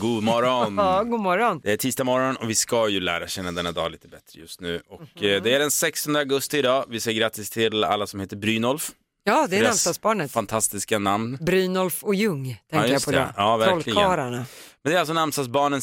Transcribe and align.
god 0.00 0.22
morgon. 0.22 0.76
Ja, 0.78 1.02
god 1.02 1.20
morgon. 1.20 1.60
Det 1.64 1.72
är 1.72 1.76
tisdag 1.76 2.04
morgon 2.04 2.36
och 2.36 2.50
vi 2.50 2.54
ska 2.54 2.88
ju 2.88 3.00
lära 3.00 3.26
känna 3.28 3.52
denna 3.52 3.72
dag 3.72 3.90
lite 3.92 4.08
bättre 4.08 4.40
just 4.40 4.60
nu. 4.60 4.80
Och 4.88 5.22
eh, 5.22 5.42
det 5.42 5.54
är 5.54 5.58
den 5.58 5.70
16 5.70 6.16
augusti 6.16 6.58
idag. 6.58 6.84
Vi 6.88 7.00
säger 7.00 7.20
grattis 7.20 7.50
till 7.50 7.84
alla 7.84 8.06
som 8.06 8.20
heter 8.20 8.36
Brynolf. 8.36 8.90
Ja, 9.24 9.46
det 9.50 9.56
är 9.58 9.62
namnsdagsbarnet. 9.62 10.32
Fantastiska 10.32 10.98
namn. 10.98 11.38
Brynolf 11.40 12.04
och 12.04 12.14
Ljung 12.14 12.60
tänker 12.70 12.86
jag 12.86 12.92
just 12.92 13.04
på 13.04 13.10
det. 13.10 13.18
då. 13.18 13.26
Ja, 13.36 13.56
verkligen. 13.56 13.82
Trollkarlarna. 13.82 14.36
Men 14.82 14.90
det 14.90 14.94
är 14.94 14.98
alltså 14.98 15.14
namnsdagsbarnen. 15.14 15.80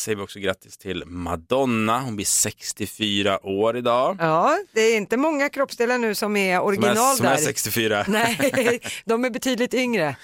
Säger 0.00 0.16
vi 0.16 0.22
också 0.22 0.38
grattis 0.38 0.78
till 0.78 1.04
Madonna. 1.06 2.00
Hon 2.00 2.16
blir 2.16 2.26
64 2.26 3.46
år 3.46 3.76
idag. 3.76 4.16
Ja, 4.20 4.58
det 4.72 4.80
är 4.80 4.96
inte 4.96 5.16
många 5.16 5.48
kroppsdelar 5.48 5.98
nu 5.98 6.14
som 6.14 6.36
är 6.36 6.56
Som 6.58 6.66
original 6.66 6.96
är, 6.96 7.14
som 7.16 7.26
där. 7.26 7.32
är 7.32 7.36
64. 7.36 8.04
Nej, 8.08 8.80
de 9.04 9.24
är 9.24 9.30
betydligt 9.30 9.74
yngre. 9.74 10.16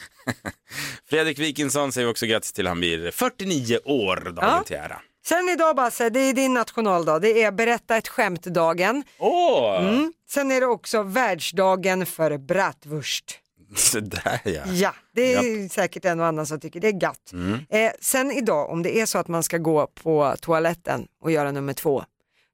Fredrik 1.10 1.38
Wikingsson 1.38 1.92
säger 1.92 2.06
vi 2.06 2.12
också 2.12 2.26
grattis 2.26 2.52
till. 2.52 2.66
Han 2.66 2.78
blir 2.78 3.10
49 3.10 3.78
år 3.84 4.16
dagen 4.16 4.34
Ja. 4.40 4.62
till 4.66 4.76
ära. 4.76 5.00
Sen 5.26 5.48
idag 5.48 5.76
Basse, 5.76 6.10
det 6.10 6.20
är 6.20 6.32
din 6.32 6.54
nationaldag. 6.54 7.18
Det 7.18 7.42
är 7.42 7.52
berätta 7.52 7.96
ett 7.96 8.08
skämt-dagen. 8.08 9.04
Åh! 9.18 9.86
Mm. 9.88 10.12
Sen 10.30 10.50
är 10.52 10.60
det 10.60 10.66
också 10.66 11.02
världsdagen 11.02 12.06
för 12.06 12.38
bratwurst. 12.38 13.38
Så 13.76 14.00
där 14.00 14.40
ja. 14.44 14.62
Ja, 14.66 14.94
det 15.16 15.34
är 15.34 15.68
säkert 15.68 16.04
en 16.04 16.20
och 16.20 16.26
annan 16.26 16.46
som 16.46 16.60
tycker 16.60 16.80
det 16.80 16.88
är 16.88 16.92
gott. 16.92 17.32
Mm. 17.32 17.58
Eh, 17.68 17.92
sen 18.00 18.30
idag, 18.30 18.70
om 18.70 18.82
det 18.82 18.98
är 18.98 19.06
så 19.06 19.18
att 19.18 19.28
man 19.28 19.42
ska 19.42 19.58
gå 19.58 19.86
på 19.86 20.34
toaletten 20.40 21.06
och 21.20 21.30
göra 21.30 21.52
nummer 21.52 21.72
två, 21.72 22.04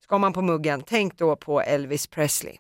ska 0.03 0.19
man 0.19 0.33
på 0.33 0.43
muggen, 0.43 0.83
tänk 0.87 1.19
då 1.19 1.37
på 1.37 1.61
Elvis 1.61 2.07
Presley. 2.07 2.57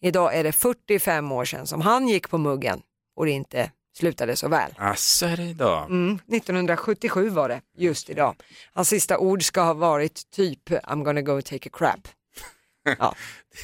Idag 0.00 0.34
är 0.34 0.44
det 0.44 0.52
45 0.52 1.32
år 1.32 1.44
sedan 1.44 1.66
som 1.66 1.80
han 1.80 2.08
gick 2.08 2.30
på 2.30 2.38
muggen 2.38 2.80
och 3.16 3.24
det 3.26 3.30
inte 3.30 3.70
slutade 3.96 4.36
så 4.36 4.48
väl. 4.48 4.70
Asså 4.76 5.26
är 5.26 5.36
det 5.36 5.42
idag. 5.42 5.84
Mm, 5.90 6.18
1977 6.32 7.28
var 7.28 7.48
det, 7.48 7.60
just 7.76 8.10
idag. 8.10 8.36
Hans 8.72 8.88
sista 8.88 9.18
ord 9.18 9.42
ska 9.42 9.62
ha 9.62 9.74
varit 9.74 10.30
typ 10.30 10.70
I'm 10.70 11.04
gonna 11.04 11.22
go 11.22 11.42
take 11.42 11.68
a 11.68 11.72
crap. 11.72 12.08
Ja, 12.98 13.14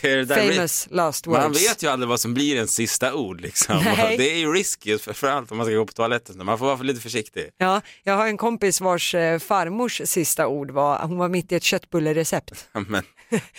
Det 0.02 0.24
det 0.24 0.34
famous 0.34 0.88
last 0.90 1.26
words. 1.26 1.42
Man 1.42 1.52
vet 1.52 1.82
ju 1.82 1.88
aldrig 1.88 2.08
vad 2.08 2.20
som 2.20 2.34
blir 2.34 2.60
en 2.60 2.68
sista 2.68 3.14
ord 3.14 3.40
liksom. 3.40 3.82
Det 3.96 4.30
är 4.32 4.36
ju 4.36 4.52
risky 4.52 4.98
framförallt 4.98 5.50
om 5.50 5.56
man 5.56 5.66
ska 5.66 5.74
gå 5.74 5.86
på 5.86 5.92
toaletten. 5.92 6.44
Man 6.46 6.58
får 6.58 6.66
vara 6.66 6.82
lite 6.82 7.00
försiktig. 7.00 7.50
Ja, 7.58 7.80
jag 8.02 8.16
har 8.16 8.26
en 8.26 8.36
kompis 8.36 8.80
vars 8.80 9.14
eh, 9.14 9.38
farmors 9.38 10.00
sista 10.04 10.46
ord 10.46 10.70
var, 10.70 10.98
hon 10.98 11.18
var 11.18 11.28
mitt 11.28 11.52
i 11.52 11.54
ett 11.54 11.62
köttbullerecept. 11.62 12.68
Men 12.88 13.02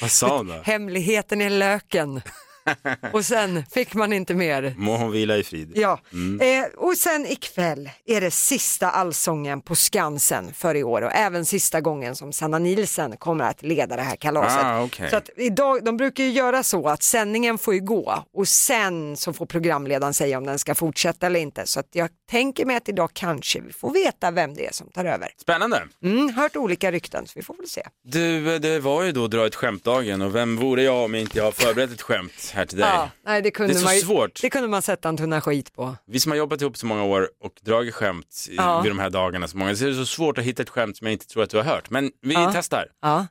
vad 0.02 0.12
sa 0.12 0.38
hon 0.38 0.48
då? 0.48 0.62
Hemligheten 0.64 1.42
är 1.42 1.50
löken. 1.50 2.22
och 3.14 3.26
sen 3.26 3.64
fick 3.72 3.94
man 3.94 4.14
inte 4.14 4.34
mer. 4.34 4.74
Må 4.78 4.98
hon 4.98 5.12
vila 5.12 5.38
i 5.38 5.44
frid. 5.44 5.72
Ja, 5.76 6.00
eh, 6.42 6.66
och 6.78 6.98
sen 6.98 7.26
ikväll 7.26 7.90
är 8.06 8.22
det 8.22 8.32
sista 8.32 8.90
allsången 8.90 9.62
på 9.62 9.76
Skansen 9.76 10.54
för 10.54 10.76
i 10.76 10.84
år 10.84 11.02
och 11.02 11.12
även 11.12 11.46
sista 11.46 11.82
gången 11.82 12.16
som 12.16 12.34
Sanna 12.34 12.60
Nilsen 12.60 13.18
kommer 13.18 13.46
att 13.46 13.64
leda 13.64 13.96
det 13.96 14.02
här 14.02 14.16
kalaset. 14.16 14.64
Ah, 14.64 14.84
okej. 14.84 15.10
Så 15.10 15.16
att 15.16 15.30
idag, 15.38 15.84
de 15.84 15.98
brukar 15.98 16.24
ju 16.24 16.30
göra 16.30 16.64
så 16.64 16.88
att 16.88 17.04
sändningen 17.04 17.58
får 17.58 17.74
ju 17.74 17.80
gå 17.80 18.24
och 18.34 18.48
sen 18.48 19.18
så 19.18 19.34
får 19.34 19.46
programledaren 19.46 20.14
säga 20.14 20.38
om 20.38 20.46
den 20.46 20.60
ska 20.60 20.76
fortsätta 20.76 21.26
eller 21.26 21.40
inte. 21.40 21.68
Så 21.68 21.80
att 21.80 21.88
jag 21.92 22.10
tänker 22.30 22.66
mig 22.66 22.76
att 22.76 22.90
idag 22.90 23.10
kanske 23.14 23.62
vi 23.62 23.74
får 23.74 23.94
veta 23.94 24.32
vem 24.32 24.54
det 24.54 24.66
är 24.66 24.74
som 24.74 24.88
tar 24.88 25.06
över. 25.06 25.30
Spännande. 25.42 25.84
Mm, 26.04 26.34
hört 26.34 26.56
olika 26.56 26.92
rykten 26.92 27.28
så 27.28 27.32
vi 27.36 27.42
får 27.42 27.58
väl 27.58 27.68
se. 27.68 27.88
Du, 28.04 28.60
det 28.60 28.80
var 28.80 29.04
ju 29.04 29.12
då 29.12 29.28
dra 29.28 29.46
ett 29.46 29.56
skämtdagen 29.56 30.22
och 30.22 30.36
vem 30.36 30.58
vore 30.58 30.84
jag 30.84 31.04
om 31.06 31.14
jag 31.14 31.22
inte 31.22 31.42
har 31.42 31.52
förberett 31.52 31.92
ett 31.92 32.02
skämt 32.02 32.51
här 32.54 32.66
till 32.66 32.78
dig? 32.78 32.88
Ja, 32.88 33.10
nej, 33.26 33.42
det, 33.42 33.52
kunde 33.52 33.74
Det 33.74 33.78
är 33.78 33.80
så 33.80 33.86
man, 33.86 33.96
ju- 33.96 34.02
svårt. 34.02 34.42
Det 34.42 34.50
kunde 34.50 34.68
man 34.68 34.82
sätta 34.82 35.10
en 35.10 35.18
tunna 35.18 35.42
skit 35.42 35.74
på. 35.74 35.96
Vi 36.08 36.20
som 36.20 36.32
har 36.32 36.38
jobbat 36.38 36.62
ihop 36.62 36.78
så 36.78 36.86
många 36.86 37.04
år 37.04 37.30
och 37.44 37.54
dragit 37.62 37.96
skämt 37.96 38.48
i- 38.50 38.56
Ja. 38.56 38.82
vid 38.82 38.92
de 38.92 39.00
här 39.00 39.10
dagarna 39.10 39.48
så 39.48 39.58
många, 39.58 39.76
så 39.76 39.86
är 39.86 39.90
det 39.90 39.96
så 39.96 40.06
svårt 40.06 40.38
att 40.38 40.44
hitta 40.44 40.62
ett 40.64 40.70
skämt 40.70 40.98
som 40.98 41.08
jag 41.08 41.14
inte 41.14 41.28
tror 41.28 41.44
att 41.44 41.50
du 41.50 41.58
har 41.58 41.64
hört. 41.64 41.90
Men 41.90 42.12
vi 42.22 42.34
Ja. 42.34 42.52
testar. 42.56 42.88
Ja. 43.02 43.28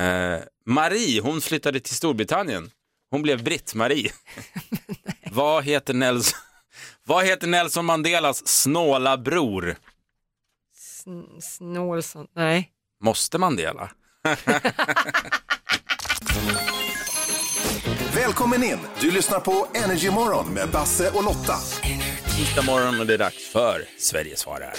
Eh, 0.00 0.38
Marie, 0.66 1.20
hon 1.20 1.40
flyttade 1.40 1.80
till 1.80 1.94
Storbritannien. 1.96 2.70
Hon 3.10 3.22
blev 3.22 3.44
Britt-Marie. 3.44 4.10
Vad 5.30 5.64
heter 5.64 5.94
Nelson? 5.94 6.38
Vad 7.06 7.24
heter 7.26 7.46
Nelson 7.46 7.84
Mandelas 7.84 8.46
snåla 8.48 9.16
bror? 9.18 9.76
Sn- 10.76 11.40
Snålsson, 11.40 12.26
nej. 12.36 12.70
Måste 13.02 13.38
Mandela? 13.38 13.90
Välkommen 18.24 18.64
in! 18.64 18.78
Du 19.00 19.10
lyssnar 19.10 19.40
på 19.40 19.66
Energy 19.74 20.10
Morgon 20.10 20.54
med 20.54 20.68
Basse 20.68 21.10
och 21.10 21.24
Lotta. 21.24 21.56
Tisdag 22.36 22.62
morgon 22.62 23.00
och 23.00 23.06
det 23.06 23.14
är 23.14 23.18
dags 23.18 23.48
för 23.48 23.84
Sverige 23.98 24.36
svarar. 24.36 24.74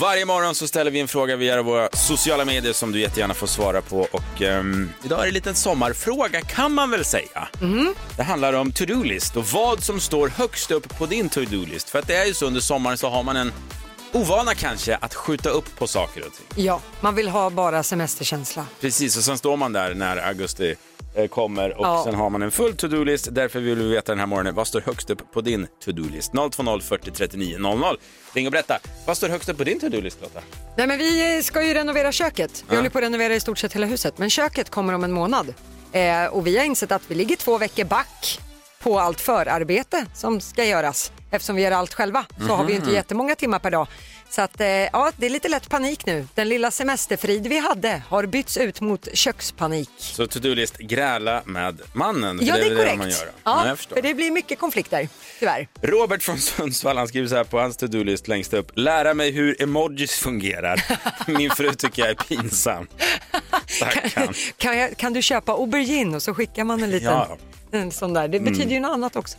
Varje 0.00 0.24
morgon 0.24 0.54
så 0.54 0.68
ställer 0.68 0.90
vi 0.90 1.00
en 1.00 1.08
fråga 1.08 1.36
via 1.36 1.62
våra 1.62 1.88
sociala 1.92 2.44
medier 2.44 2.72
som 2.72 2.92
du 2.92 3.00
jättegärna 3.00 3.34
får 3.34 3.46
svara 3.46 3.82
på 3.82 4.08
och 4.12 4.42
ehm, 4.42 4.90
idag 5.04 5.18
är 5.18 5.22
det 5.22 5.28
en 5.28 5.34
liten 5.34 5.54
sommarfråga 5.54 6.40
kan 6.40 6.74
man 6.74 6.90
väl 6.90 7.04
säga. 7.04 7.48
Det 8.16 8.22
handlar 8.22 8.52
om 8.52 8.72
to-do-list 8.72 9.36
och 9.36 9.46
vad 9.46 9.82
som 9.82 10.00
står 10.00 10.28
högst 10.28 10.70
upp 10.70 10.98
på 10.98 11.06
din 11.06 11.28
to-do-list. 11.28 11.90
För 11.90 11.98
att 11.98 12.06
det 12.06 12.16
är 12.16 12.24
ju 12.24 12.34
så 12.34 12.46
under 12.46 12.60
sommaren 12.60 12.98
så 12.98 13.08
har 13.08 13.22
man 13.22 13.36
en 13.36 13.52
ovana 14.12 14.54
kanske 14.54 14.96
att 14.96 15.14
skjuta 15.14 15.48
upp 15.50 15.76
på 15.78 15.86
saker 15.86 16.26
och 16.26 16.32
ting. 16.34 16.64
Ja, 16.64 16.80
man 17.00 17.14
vill 17.14 17.28
ha 17.28 17.50
bara 17.50 17.82
semesterkänsla. 17.82 18.66
Precis, 18.80 19.16
och 19.16 19.22
sen 19.24 19.38
står 19.38 19.56
man 19.56 19.72
där 19.72 19.94
när 19.94 20.16
augusti 20.16 20.74
eh, 21.14 21.26
kommer 21.26 21.78
och 21.78 21.86
Ja. 21.86 22.02
sen 22.04 22.14
har 22.14 22.30
man 22.30 22.42
en 22.42 22.50
full 22.50 22.76
to-do-list. 22.76 23.28
Därför 23.30 23.60
vill 23.60 23.78
vi 23.78 23.88
veta 23.88 24.12
den 24.12 24.18
här 24.18 24.26
morgonen, 24.26 24.54
vad 24.54 24.66
står 24.66 24.80
högst 24.80 25.10
upp 25.10 25.32
på 25.32 25.40
din 25.40 25.66
to-do-list? 25.84 26.32
020 26.56 26.80
40 26.80 27.10
39 27.10 27.58
00. 27.58 27.96
Ring 28.32 28.46
och 28.46 28.52
berätta, 28.52 28.78
vad 29.06 29.16
står 29.16 29.28
högst 29.28 29.48
upp 29.48 29.58
på 29.58 29.64
din 29.64 29.80
to-do-list 29.80 30.18
Lotta? 30.22 30.40
Nej 30.76 30.86
men 30.86 30.98
vi 30.98 31.42
ska 31.42 31.62
ju 31.62 31.74
renovera 31.74 32.12
köket. 32.12 32.64
Vi 32.68 32.74
Ja. 32.74 32.78
håller 32.78 32.90
på 32.90 32.98
att 32.98 33.04
renovera 33.04 33.34
i 33.34 33.40
stort 33.40 33.58
sett 33.58 33.72
hela 33.72 33.86
huset. 33.86 34.18
Men 34.18 34.30
köket 34.30 34.70
kommer 34.70 34.92
om 34.92 35.04
en 35.04 35.12
månad. 35.12 35.54
Eh, 35.92 36.24
och 36.24 36.46
vi 36.46 36.58
har 36.58 36.64
insett 36.64 36.92
att 36.92 37.02
vi 37.08 37.14
ligger 37.14 37.36
två 37.36 37.58
veckor 37.58 37.84
back 37.84 38.40
på 38.82 39.00
allt 39.00 39.20
förarbete 39.20 40.06
som 40.14 40.40
ska 40.40 40.64
göras. 40.64 41.12
Eftersom 41.30 41.56
vi 41.56 41.62
gör 41.62 41.70
allt 41.70 41.94
själva 41.94 42.24
så 42.46 42.54
har 42.54 42.64
vi 42.64 42.72
inte 42.72 42.90
jättemånga 42.90 43.34
timmar 43.34 43.58
per 43.58 43.70
dag. 43.70 43.86
Så 44.30 44.42
att, 44.42 44.60
eh, 44.60 44.66
ja, 44.68 45.12
det 45.16 45.26
är 45.26 45.30
lite 45.30 45.48
lätt 45.48 45.68
panik 45.68 46.06
nu. 46.06 46.26
Den 46.34 46.48
lilla 46.48 46.70
semesterfrid 46.70 47.46
vi 47.46 47.58
hade 47.58 48.02
har 48.08 48.26
bytts 48.26 48.56
ut 48.56 48.80
mot 48.80 49.08
kökspanik. 49.14 49.90
Så 49.98 50.26
to-do-list, 50.26 50.76
gräla 50.78 51.42
med 51.44 51.80
mannen. 51.92 52.38
Ja, 52.42 52.54
det 52.54 52.60
är 52.60 52.68
väl 52.68 52.76
korrekt. 52.78 52.98
man 52.98 53.10
gör. 53.10 53.30
Ja, 53.44 53.76
för 53.76 54.02
det 54.02 54.14
blir 54.14 54.30
mycket 54.30 54.58
konflikter, 54.58 55.08
tyvärr. 55.38 55.68
Robert 55.82 56.22
från 56.22 56.38
Sundsvall 56.38 56.96
han 56.96 57.08
skriver 57.08 57.28
så 57.28 57.36
här 57.36 57.44
på 57.44 57.58
hans 57.58 57.76
to-do-list 57.76 58.28
längst 58.28 58.52
upp. 58.54 58.70
Lära 58.74 59.14
mig 59.14 59.30
hur 59.30 59.62
emojis 59.62 60.12
fungerar. 60.12 60.84
Min 61.38 61.50
fru 61.50 61.74
tycker 61.74 62.02
jag 62.02 62.10
är 62.10 62.14
pinsam. 62.14 62.86
Stackarn. 63.66 64.34
Kan, 64.56 64.94
kan 64.94 65.12
du 65.12 65.22
köpa 65.22 65.52
aubergine 65.52 66.14
och 66.16 66.22
så 66.22 66.34
skickar 66.34 66.64
man 66.64 66.82
en 66.82 66.90
liten 66.90 67.12
Ja. 67.12 67.36
en 67.72 67.90
sån 67.92 68.14
där. 68.14 68.28
Det 68.28 68.40
betyder 68.40 68.70
ju 68.70 68.80
något 68.80 68.90
annat 68.92 69.16
också. 69.16 69.38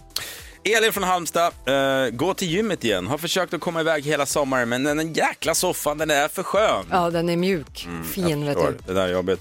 Elin 0.64 0.94
från 0.94 1.03
Halmstad, 1.03 1.53
eh, 1.66 2.09
gå 2.12 2.34
till 2.34 2.47
gymmet 2.50 2.84
igen. 2.84 3.08
Har 3.08 3.18
försökt 3.18 3.53
att 3.53 3.62
komma 3.62 3.81
iväg 3.81 4.06
hela 4.06 4.25
sommaren 4.25 4.70
men 4.70 4.84
den 4.84 5.14
jäkla 5.14 5.56
soffan 5.56 5.97
den 5.97 6.12
är 6.12 6.28
för 6.28 6.44
skön. 6.44 6.86
Ja, 6.92 7.09
den 7.09 7.30
är 7.30 7.38
mjuk. 7.38 7.88
fin 8.14 8.25
Mm, 8.25 8.44
Jag 8.44 8.47
vet 8.47 8.58
du. 8.58 8.68
Mm. 8.68 8.81
Det 8.88 8.94
där 8.94 9.08
är 9.08 9.12
jobbigt. 9.12 9.40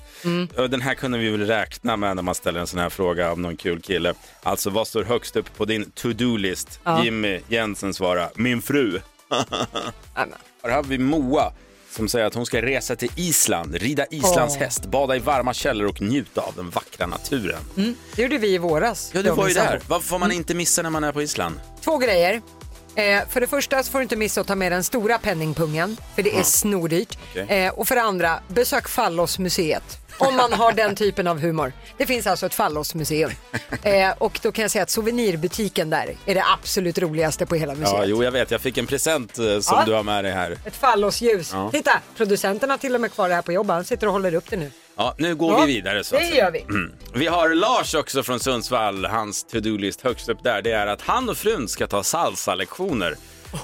Och 0.57 0.71
Den 0.71 0.81
här 0.81 0.95
kunde 0.95 1.19
vi 1.19 1.31
väl 1.31 1.47
räkna 1.47 1.97
med 1.97 2.17
när 2.17 2.23
man 2.23 2.35
ställer 2.35 2.61
en 2.61 2.67
sån 2.67 2.81
här 2.81 2.89
fråga 2.91 3.33
om 3.33 3.43
någon 3.43 3.57
kul 3.57 3.81
kille. 3.81 4.15
Alltså 4.43 4.71
vad 4.71 4.87
står 4.87 5.05
högst 5.05 5.37
upp 5.37 5.57
på 5.57 5.65
din 5.65 5.91
to-do-list? 5.91 6.81
Ja. 6.85 7.05
Jimmy 7.05 7.41
Jensen 7.49 7.95
svarar, 7.95 8.31
min 8.35 8.63
fru. 8.63 9.01
Här 10.15 10.71
har 10.71 10.83
vi 10.83 10.99
Moa 10.99 11.53
som 11.91 12.09
säger 12.09 12.27
att 12.27 12.35
hon 12.35 12.47
ska 12.47 12.63
resa 12.63 12.97
till 12.97 13.11
Island, 13.17 13.75
rida 13.75 14.07
Islands 14.11 14.55
Åh. 14.55 14.61
häst, 14.63 14.87
bada 14.87 15.17
i 15.17 15.19
varma 15.19 15.55
källor 15.55 15.89
och 15.89 16.01
njuta 16.01 16.41
av 16.41 16.55
den 16.57 16.71
vackra 16.71 17.07
naturen. 17.07 17.61
Det 18.17 18.23
gjorde 18.23 18.39
vi 18.39 18.55
i 18.55 18.59
våras. 18.59 19.11
Ja, 19.15 19.23
du 19.23 19.31
var 19.31 19.49
ju 19.49 19.55
där. 19.55 19.81
Vad 19.89 20.03
får 20.03 20.19
man 20.19 20.33
inte 20.33 20.55
missa 20.55 20.83
när 20.83 20.91
man 20.91 21.05
är 21.05 21.13
på 21.13 21.23
Island? 21.23 21.61
Två 21.81 21.99
grejer. 21.99 22.43
Eh, 22.99 23.29
för 23.29 23.41
det 23.41 23.47
första 23.47 23.83
så 23.83 23.91
får 23.91 23.99
du 23.99 24.03
inte 24.03 24.17
missa 24.17 24.41
att 24.41 24.47
ta 24.47 24.55
med 24.55 24.73
den 24.73 24.85
stora 24.85 25.19
penningpungen, 25.19 25.97
för 26.15 26.23
det 26.23 26.39
är 26.39 26.43
snordyrt. 26.43 27.19
Okej. 27.31 27.47
Eh, 27.65 27.73
och 27.73 27.89
för 27.89 27.95
det 27.95 28.03
andra, 28.03 28.41
besök 28.49 28.89
Fallosmuseet. 28.89 29.99
Om 30.19 30.37
man 30.37 30.53
har 30.53 30.73
den 30.73 30.95
typen 30.97 31.27
av 31.27 31.39
humor. 31.41 31.73
Det 31.97 32.07
finns 32.07 32.27
alltså 32.27 32.47
ett 32.47 32.55
Fallosmuseum. 32.55 33.31
Eh, 33.83 34.11
och 34.19 34.39
då 34.43 34.53
kan 34.53 34.63
jag 34.63 34.71
säga 34.71 34.83
att 34.83 34.91
souvenirbutiken 34.91 35.91
där 35.91 36.17
är 36.27 36.35
det 36.35 36.45
absolut 36.59 36.99
roligaste 36.99 37.47
på 37.47 37.55
hela 37.55 37.75
museet. 37.75 37.99
Ja, 37.99 38.05
jo, 38.05 38.25
jag 38.25 38.31
vet. 38.31 38.51
Jag 38.51 38.61
fick 38.61 38.79
en 38.79 38.87
present 38.87 39.39
eh, 39.39 39.45
som 39.61 39.77
Ja. 39.79 39.83
du 39.87 39.93
har 39.93 40.03
med 40.03 40.25
dig 40.25 40.33
här. 40.33 40.59
Ett 40.65 40.77
fallosljus. 40.77 41.51
Ja. 41.53 41.71
Titta, 41.71 42.01
producenten 42.17 42.71
har 42.71 42.79
till 42.79 42.95
och 42.95 43.01
med 43.01 43.13
kvar 43.13 43.29
det 43.29 43.35
här 43.35 43.43
på 43.43 43.53
jobbet. 43.53 43.75
Han 43.75 43.85
sitter 43.85 44.07
och 44.07 44.13
håller 44.13 44.35
upp 44.35 44.51
det 44.51 44.57
nu. 44.57 44.71
Ja, 44.99 45.15
nu 45.19 45.35
går 45.35 45.53
Ja, 45.53 45.61
vi 45.67 45.75
vidare. 45.75 46.05
Så 46.05 46.15
det 46.15 46.21
säga. 46.25 46.37
gör 46.37 46.51
vi. 46.51 46.61
Mm. 46.61 46.93
Vi 47.15 47.27
har 47.27 47.55
Lars 47.55 47.95
också 47.95 48.23
från 48.23 48.41
Sundsvall. 48.41 49.05
Hans 49.05 49.45
to-do-list 49.45 50.01
högst 50.01 50.29
upp 50.29 50.43
där, 50.43 50.63
det 50.63 50.71
är 50.73 50.87
att 50.87 51.01
han 51.03 51.29
och 51.29 51.37
frun 51.37 51.69
ska 51.69 51.87
ta 51.87 52.03
salsa-lektioner. 52.03 53.15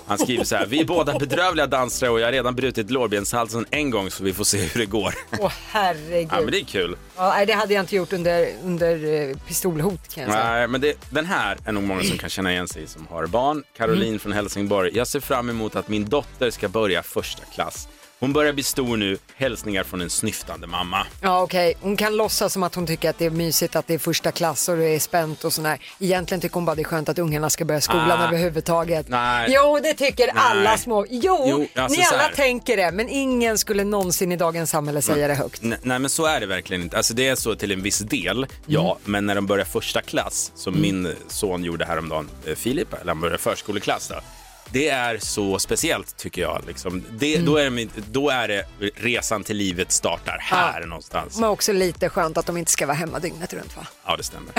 Han 0.07 0.19
skriver 0.19 0.45
så 0.45 0.57
här, 0.57 0.67
vi 0.67 0.81
är 0.81 0.85
båda 0.85 1.19
bedrövliga 1.19 1.67
dansare 1.67 2.11
och 2.11 2.21
jag 2.21 2.27
har 2.27 2.33
redan 2.33 2.55
brutit 2.55 2.91
lårbenshalsen 2.91 3.67
en 3.71 3.91
gång 3.91 4.11
så 4.11 4.25
vi 4.25 4.35
får 4.35 4.45
se 4.45 4.59
hur 4.59 4.81
det 4.81 4.87
går. 4.87 5.15
Åh 5.39 5.53
herregud. 5.71 6.29
Ja 6.33 6.41
men 6.41 6.51
det 6.51 6.61
är 6.61 6.65
kul. 6.65 6.97
Ja, 7.17 7.29
nej, 7.37 7.47
det 7.47 7.53
hade 7.53 7.75
jag 7.75 7.83
inte 7.83 7.97
gjort 7.97 8.13
under, 8.13 8.49
under 8.65 9.29
eh, 9.31 9.37
pistolhot 9.47 10.15
kan 10.15 10.23
jag 10.25 10.33
säga. 10.33 10.45
Nej, 10.53 10.69
men 10.69 10.81
det, 10.81 10.95
den 11.11 11.27
här 11.27 11.59
är 11.65 11.73
nog 11.73 11.83
många 11.83 12.03
som 12.03 12.19
kan 12.19 12.31
känna 12.31 12.53
igen 12.53 12.69
sig 12.69 12.87
som 12.87 13.07
har 13.11 13.27
barn. 13.27 13.63
Caroline 13.77 14.09
Mm. 14.09 14.19
från 14.19 14.33
Helsingborg. 14.33 14.91
Jag 14.97 15.07
ser 15.07 15.21
fram 15.21 15.51
emot 15.51 15.77
att 15.77 15.89
min 15.89 16.09
dotter 16.09 16.51
ska 16.51 16.69
börja 16.69 17.03
första 17.03 17.43
klass. 17.55 17.89
Hon 18.21 18.33
börjar 18.33 18.53
bli 18.53 18.63
stor 18.63 18.97
nu. 18.97 19.19
Hälsningar 19.37 19.85
från 19.85 20.01
en 20.01 20.11
snyftande 20.11 20.67
mamma. 20.67 21.07
Ja 21.21 21.43
okej, 21.43 21.75
hon 21.81 21.97
kan 21.97 22.17
låtsas 22.17 22.53
som 22.53 22.63
att 22.63 22.75
hon 22.75 22.87
tycker 22.87 23.11
att 23.11 23.19
det 23.19 23.25
är 23.27 23.31
mysigt 23.31 23.77
att 23.77 23.87
det 23.87 23.95
är 23.95 23.99
första 23.99 24.33
klass 24.33 24.69
och 24.69 24.77
det 24.77 24.85
är 24.89 24.99
spänt 24.99 25.45
och 25.45 25.53
sådär. 25.53 25.79
Egentligen 26.01 26.41
tycker 26.41 26.55
hon 26.55 26.65
bara 26.65 26.77
det 26.77 26.83
är 26.83 26.85
skönt 26.85 27.09
att 27.09 27.19
ungarna 27.19 27.51
ska 27.51 27.65
börja 27.65 27.81
skolan 27.81 28.11
Ah. 28.21 28.27
överhuvudtaget. 28.27 29.09
Nej. 29.09 29.47
Jo 29.55 29.81
det 29.83 29.95
tycker 29.95 30.31
alla 30.35 30.77
små. 30.79 31.07
Jo, 31.11 31.45
Jo, 31.49 31.67
alltså 31.83 31.99
ni 32.01 32.05
så 32.05 32.15
alla 32.15 32.23
här. 32.23 32.33
tänker 32.33 32.77
det 32.77 32.91
men 32.93 33.09
ingen 33.09 33.59
skulle 33.59 33.85
någonsin 33.85 34.33
i 34.33 34.37
dagens 34.37 34.71
samhälle 34.71 35.03
säga 35.03 35.29
det 35.29 35.35
högt. 35.35 35.63
N- 35.63 35.75
nej 35.83 35.99
men 35.99 36.11
så 36.11 36.27
är 36.27 36.41
det 36.41 36.47
verkligen 36.47 36.83
inte. 36.83 36.97
Alltså 36.97 37.15
det 37.15 37.29
är 37.29 37.35
så 37.35 37.55
till 37.55 37.73
en 37.73 37.83
viss 37.83 37.99
del, 37.99 38.47
ja. 38.67 38.81
Mm. 38.91 38.97
Men 39.13 39.27
när 39.27 39.35
de 39.35 39.47
börjar 39.47 39.65
första 39.65 40.03
klass, 40.03 40.53
som 40.55 40.81
min 40.81 41.15
son 41.29 41.65
gjorde 41.65 41.85
häromdagen, 41.85 42.29
eh, 42.47 42.55
Filip, 42.55 42.93
eller 42.93 43.07
han 43.13 43.21
börjar 43.21 43.39
förskoleklass 43.39 44.09
då. 44.09 44.15
Det 44.71 44.89
är 44.89 45.19
så 45.19 45.59
speciellt 45.59 46.17
tycker 46.17 46.43
jag. 46.43 46.63
Liksom. 46.67 47.03
Det, 47.19 47.35
Mm. 47.35 47.47
då, 47.47 47.57
är 47.57 47.71
det, 47.71 47.89
då 48.11 48.31
är 48.31 48.49
det 48.49 48.65
resan 48.97 49.45
till 49.45 49.57
livet 49.57 49.93
startar 49.93 50.39
här 50.41 50.87
någonstans. 50.87 51.39
Men 51.39 51.49
också 51.51 51.73
lite 51.73 52.09
skönt 52.09 52.37
att 52.39 52.47
de 52.47 52.57
inte 52.57 52.71
ska 52.73 52.87
vara 52.87 52.97
hemma 52.97 53.19
dygnet 53.19 53.53
runt 53.55 53.77
va? 53.77 53.87
Ja, 54.07 54.17
det 54.17 54.23
stämmer. 54.23 54.53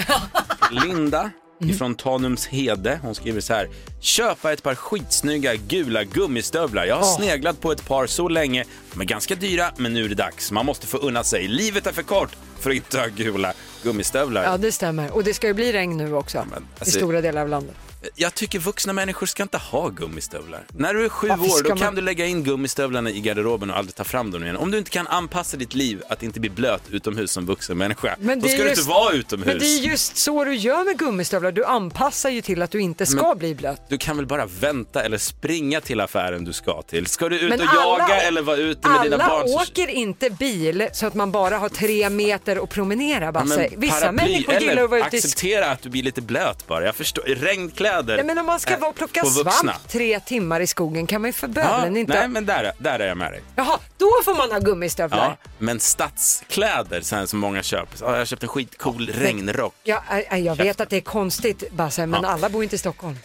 Linda 0.86 1.30
ifrån 1.60 1.96
Tanums 1.96 2.48
Hede, 2.48 3.00
hon 3.02 3.16
skriver 3.16 3.42
så 3.42 3.54
här. 3.54 3.70
Köpa 4.00 4.54
ett 4.54 4.64
par 4.64 4.76
skitsnygga 4.76 5.56
gula 5.56 6.04
gummistövlar. 6.04 6.86
Jag 6.86 6.96
har 6.96 7.02
Åh. 7.04 7.16
sneglat 7.18 7.62
på 7.62 7.72
ett 7.72 7.88
par 7.88 8.08
så 8.08 8.30
länge. 8.30 8.64
De 8.94 9.02
är 9.02 9.06
ganska 9.06 9.36
dyra, 9.36 9.72
men 9.78 9.94
nu 9.94 10.06
är 10.06 10.10
det 10.10 10.16
dags. 10.16 10.52
Man 10.52 10.66
måste 10.66 10.88
få 10.88 10.98
unna 10.98 11.24
sig. 11.24 11.48
Livet 11.48 11.88
är 11.88 11.92
för 11.92 12.04
kort 12.04 12.30
för 12.60 12.70
att 12.70 12.76
inte 12.76 13.00
ha 13.00 13.08
gula 13.08 13.54
gummistövlar. 13.84 14.44
Ja 14.44 14.58
det 14.58 14.72
stämmer 14.72 15.12
och 15.12 15.24
det 15.24 15.34
ska 15.34 15.48
ju 15.48 15.54
bli 15.54 15.74
regn 15.74 15.98
nu 15.98 16.14
också 16.16 16.46
men, 16.52 16.64
i 16.64 16.66
alltså- 16.80 16.98
stora 17.00 17.22
delar 17.22 17.42
av 17.42 17.50
landet. 17.50 17.76
Jag 18.16 18.34
tycker 18.34 18.60
vuxna 18.60 18.94
människor 18.94 19.26
ska 19.28 19.44
inte 19.44 19.58
ha 19.58 19.90
gummistövlar. 19.90 20.64
När 20.78 20.94
du 20.94 21.06
är 21.06 21.10
sju 21.10 21.28
Varför 21.28 21.44
år, 21.44 21.64
då 21.64 21.70
kan 21.70 21.80
man- 21.80 21.96
du 21.96 22.02
lägga 22.02 22.26
in 22.26 22.44
gummistövlarna 22.44 23.10
i 23.10 23.20
garderoben 23.20 23.70
och 23.72 23.78
aldrig 23.78 23.96
ta 23.96 24.04
fram 24.04 24.32
dem 24.32 24.44
igen. 24.44 24.58
Om 24.58 24.72
du 24.72 24.78
inte 24.78 24.90
kan 24.92 25.08
anpassa 25.08 25.58
ditt 25.58 25.74
liv 25.76 26.02
att 26.10 26.24
inte 26.24 26.40
bli 26.40 26.50
blöt 26.50 26.82
utomhus 26.92 27.32
som 27.32 27.46
vuxen 27.46 27.78
människa, 27.78 28.16
Men 28.20 28.40
då 28.40 28.48
ska 28.48 28.58
är 28.58 28.62
du 28.64 28.70
just- 28.70 28.78
inte 28.80 28.90
vara 28.90 29.14
utomhus. 29.14 29.48
Men 29.48 29.60
det 29.60 29.66
är 29.66 29.80
just 29.80 30.18
så 30.18 30.44
du 30.44 30.56
gör 30.56 30.84
med 30.86 30.98
gummistövlar, 30.98 31.52
du 31.52 31.66
anpassar 31.66 32.30
ju 32.30 32.42
till 32.42 32.62
att 32.62 32.72
du 32.72 32.82
inte 32.82 33.06
ska 33.06 33.28
Men- 33.28 33.38
bli 33.38 33.56
blöt. 33.56 33.82
Du 33.90 33.98
kan 33.98 34.18
väl 34.18 34.26
bara 34.26 34.46
vänta 34.46 35.04
eller 35.04 35.18
springa 35.18 35.82
till 35.82 36.00
affären 36.02 36.44
du 36.46 36.54
ska 36.54 36.82
till. 36.82 37.06
Ska 37.08 37.30
du 37.30 37.40
ut 37.40 37.50
Men 37.50 37.62
och 37.62 37.68
alla- 37.70 37.82
jaga 38.08 38.22
eller 38.22 38.42
vara 38.42 38.58
ute 38.58 38.90
med 38.90 39.02
dina 39.02 39.16
Alla 39.16 39.28
barn? 39.30 39.48
så- 39.48 39.56
åker 39.62 39.88
inte 39.88 40.30
bil 40.30 40.88
så 40.94 41.06
att 41.06 41.14
man 41.14 41.32
bara 41.32 41.58
har 41.58 41.70
tre 41.70 42.10
meter 42.10 42.64
att 42.64 42.70
promenera 42.70 43.26
Ja, 43.26 43.32
Basse. 43.32 43.70
men 43.72 43.80
Vissa 43.80 44.12
människor 44.12 44.54
gillar 44.56 44.84
att 44.84 44.90
vara 44.90 45.08
ute 45.08 45.16
i 45.16 45.20
acceptera 45.20 45.72
att 45.72 45.82
du 45.82 45.90
blir 45.90 46.04
lite 46.04 46.22
blöt 46.22 46.68
bara. 46.68 46.86
Jag 46.86 46.96
förstår. 46.96 47.24
Regnkläder. 47.28 47.95
Nej, 48.02 48.24
men 48.24 48.38
om 48.38 48.46
man 48.46 48.60
ska 48.60 48.74
är 48.74 48.78
vara 48.80 48.90
och 48.90 48.96
plocka 48.96 49.22
på 49.22 49.30
vuxna. 49.30 49.52
svamp 49.74 49.88
tre 49.90 50.20
timmar 50.20 50.60
i 50.60 50.68
skogen 50.68 51.08
kan 51.08 51.22
man 51.22 51.30
ju 51.30 51.34
för 51.34 51.48
Ja, 51.48 51.54
bövelen 51.54 51.98
inte... 51.98 52.14
Nej, 52.14 52.28
men 52.28 52.46
där, 52.46 52.72
där 52.78 53.00
är 53.00 53.08
jag 53.08 53.18
med 53.18 53.32
dig. 53.32 53.42
Jaha, 53.56 53.80
då 53.98 54.10
får 54.26 54.36
man 54.38 54.52
ha 54.52 54.60
gummistövlar. 54.60 55.18
Ja, 55.44 55.50
men 55.60 55.80
stadskläder 55.80 57.02
sen 57.02 57.28
som 57.28 57.40
många 57.40 57.64
köper. 57.64 57.98
Ja, 58.02 58.12
jag 58.12 58.18
har 58.18 58.26
köpt 58.26 58.44
en 58.44 58.50
skitcool 58.50 59.10
regnrock. 59.14 59.76
Ja, 59.84 60.04
ä- 60.10 60.26
ä, 60.30 60.38
jag 60.38 60.56
vet 60.56 60.82
att 60.82 60.90
det 60.90 60.98
är 60.98 61.02
konstigt 61.02 61.72
Basse, 61.72 62.06
men 62.06 62.24
Ja. 62.24 62.30
alla 62.30 62.50
bor 62.50 62.64
inte 62.64 62.76
i 62.76 62.80
Stockholm. 62.80 63.16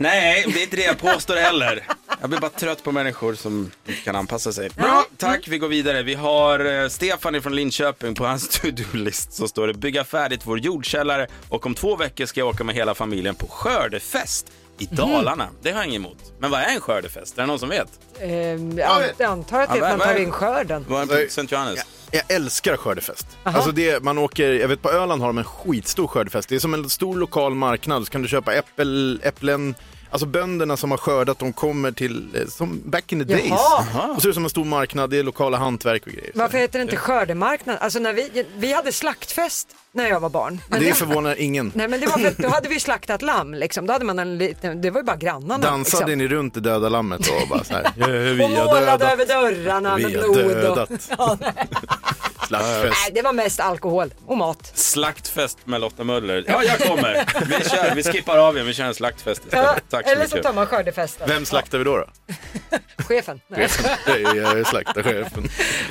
Nej, 0.00 0.44
det 0.54 0.58
är 0.60 0.62
inte 0.62 0.76
det 0.76 0.82
jag 0.82 0.98
påstår 0.98 1.36
heller. 1.36 1.86
Jag 2.20 2.30
blir 2.30 2.40
bara 2.40 2.50
trött 2.50 2.82
på 2.84 2.92
människor 2.92 3.34
som 3.34 3.70
inte 3.86 4.00
kan 4.02 4.16
anpassa 4.16 4.52
sig. 4.52 4.70
Bra, 4.70 5.04
tack. 5.16 5.48
Vi 5.48 5.58
går 5.58 5.68
vidare. 5.68 6.02
Vi 6.02 6.14
har 6.14 6.82
eh, 6.82 6.88
Stefan 6.88 7.42
från 7.42 7.54
Linköping 7.56 8.14
på 8.14 8.24
hans 8.26 8.48
to-do-list. 8.60 9.32
Så 9.32 9.48
står 9.48 9.66
det 9.66 9.74
bygga 9.74 10.04
färdigt 10.04 10.40
vår 10.44 10.58
jordkällare 10.58 11.26
och 11.48 11.66
om 11.66 11.74
två 11.74 11.96
veckor 11.96 12.26
ska 12.26 12.40
jag 12.40 12.48
åka 12.48 12.64
med 12.64 12.74
hela 12.74 12.94
familjen 12.94 13.34
på 13.34 13.46
skördefest 13.46 14.46
i 14.78 14.86
Mhm. 14.86 14.96
Dalarna. 14.96 15.48
Det 15.62 15.70
har 15.70 15.76
jag 15.78 15.86
inget 15.86 15.96
emot. 15.96 16.32
Men 16.38 16.50
vad 16.50 16.60
är 16.60 16.68
en 16.74 16.80
skördefest? 16.80 17.38
Är 17.38 17.42
det 17.42 17.46
någon 17.46 17.58
som 17.58 17.68
vet? 17.68 17.88
Ehm, 18.20 18.78
jag 18.78 19.22
antar 19.22 19.60
att 19.60 19.72
det 19.72 19.78
är 19.78 19.82
att 19.82 19.98
man 19.98 20.08
tar 20.08 20.16
in 20.16 20.30
skörden. 20.30 20.84
Vad 20.88 21.10
är 21.12 21.26
St. 21.26 21.42
Johannes? 21.48 21.80
Jag 22.10 22.22
älskar 22.28 22.76
skördefest. 22.76 23.26
Alltså 23.42 23.72
det, 23.72 24.02
man 24.02 24.18
åker, 24.18 24.52
jag 24.52 24.68
vet 24.68 24.82
på 24.82 24.90
Öland 24.90 25.20
har 25.22 25.28
de 25.28 25.38
en 25.38 25.44
skitstor 25.44 26.06
skördefest. 26.06 26.48
Det 26.48 26.54
är 26.54 26.58
som 26.58 26.74
en 26.74 26.90
stor 26.90 27.16
lokal 27.16 27.54
marknad. 27.54 28.04
Så 28.04 28.12
kan 28.12 28.22
du 28.22 28.28
köpa 28.28 28.54
äppel, 28.54 29.20
äpplen. 29.24 29.74
Alltså 30.10 30.26
bönderna 30.26 30.76
som 30.76 30.90
har 30.90 30.98
skördat, 30.98 31.38
de 31.38 31.52
kommer 31.52 31.92
till, 31.92 32.28
eh, 32.36 32.46
som 32.48 32.80
back 32.84 33.12
in 33.12 33.18
the 33.18 33.24
days. 33.34 33.48
Jaha. 33.48 34.12
Och 34.16 34.22
så 34.22 34.28
är 34.28 34.30
det 34.30 34.34
som 34.34 34.44
en 34.44 34.50
stor 34.50 34.64
marknad, 34.64 35.10
det 35.10 35.18
är 35.18 35.22
lokala 35.22 35.56
hantverk 35.56 36.06
och 36.06 36.12
grejer. 36.12 36.30
Varför 36.34 36.58
heter 36.58 36.78
det 36.78 36.82
inte 36.82 36.96
skördemarknad? 36.96 37.76
Alltså 37.80 37.98
när 37.98 38.12
vi, 38.12 38.46
vi 38.56 38.72
hade 38.72 38.92
slaktfest 38.92 39.68
när 39.92 40.08
jag 40.08 40.20
var 40.20 40.28
barn. 40.30 40.60
Men 40.68 40.80
Det 40.80 40.94
förvånar 40.94 41.40
ingen. 41.40 41.72
Nej 41.74 41.88
men 41.88 42.00
det 42.00 42.06
var 42.06 42.18
för 42.18 42.28
att 42.28 42.36
då 42.38 42.48
hade 42.48 42.68
vi 42.68 42.80
slaktat 42.80 43.22
lamm 43.22 43.54
liksom. 43.54 43.86
Då 43.86 43.92
hade 43.92 44.04
man 44.04 44.18
en 44.18 44.38
liten, 44.38 44.80
det 44.80 44.90
var 44.90 45.00
ju 45.00 45.04
bara 45.04 45.16
grannarna. 45.16 45.58
Dansade 45.58 46.06
liksom. 46.06 46.18
ni 46.18 46.28
runt 46.28 46.54
det 46.54 46.60
döda 46.60 46.88
lammet 46.88 47.20
och 47.20 47.48
bara 47.48 47.64
så 47.64 47.72
här, 47.74 47.82
"Ja, 47.96 48.06
vi 48.06 48.44
Och 48.44 48.50
målade 48.50 48.80
dödat, 48.80 49.02
över 49.12 49.26
dörrarna 49.26 49.98
med 49.98 50.06
vi 50.06 50.16
har 50.16 50.22
blod. 50.22 50.78
Och... 50.78 50.88
Ja. 51.18 51.38
Slaktfest. 52.58 52.96
nej, 53.02 53.10
det 53.14 53.22
var 53.22 53.32
mest 53.32 53.60
alkohol 53.60 54.14
och 54.26 54.36
mat. 54.36 54.72
Slaktfest 54.74 55.58
med 55.64 55.80
Lotta 55.80 56.04
Möller. 56.04 56.44
Ja, 56.48 56.62
jag 56.64 56.78
kommer. 56.78 57.26
Vi 57.46 57.68
kör, 57.70 57.94
vi 57.94 58.02
skippar 58.02 58.38
av 58.38 58.54
igen. 58.54 58.66
Vi 58.66 58.74
kör 58.74 58.84
en 58.84 58.94
slaktfest 58.94 59.44
istället. 59.44 59.66
Ja, 59.74 59.80
Tack 59.90 60.06
så 60.06 60.12
eller 60.12 60.26
så 60.26 60.34
mycket. 60.36 60.46
tar 60.46 60.52
man 60.54 60.66
skördefesten. 60.66 61.28
Vem 61.28 61.44
slaktar 61.46 61.78
vi 61.78 61.84
då? 61.84 61.96
då? 61.96 62.04
Chefen. 63.04 63.40
Nej. 63.48 63.68
Det 64.06 64.12
är 64.12 64.56
eh, 64.58 64.64
slaktarchefen. 64.64 65.48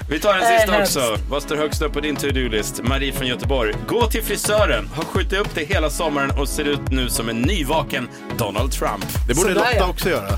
Vi 0.09 0.19
tar 0.19 0.33
den 0.33 0.43
Äh, 0.43 0.57
sista 0.59 0.71
hemskt. 0.73 0.97
också. 0.97 1.17
Vad 1.29 1.43
står 1.43 1.55
högst 1.55 1.81
upp 1.81 1.93
på 1.93 1.99
din 1.99 2.15
to-do-list? 2.15 2.81
Marie 2.83 3.13
från 3.13 3.27
Göteborg. 3.27 3.73
Gå 3.87 4.07
till 4.07 4.23
frisören. 4.23 4.87
Har 4.95 5.03
skjutit 5.03 5.39
upp 5.39 5.55
det 5.55 5.63
hela 5.63 5.89
sommaren 5.89 6.31
och 6.39 6.49
ser 6.49 6.65
ut 6.65 6.91
nu 6.91 7.09
som 7.09 7.29
en 7.29 7.41
nyvaken 7.41 8.09
Donald 8.37 8.71
Trump. 8.71 9.05
Det 9.27 9.33
borde 9.33 9.39
Sådär, 9.41 9.53
Lotta 9.55 9.75
ja. 9.75 9.89
också 9.89 10.09
göra. 10.09 10.29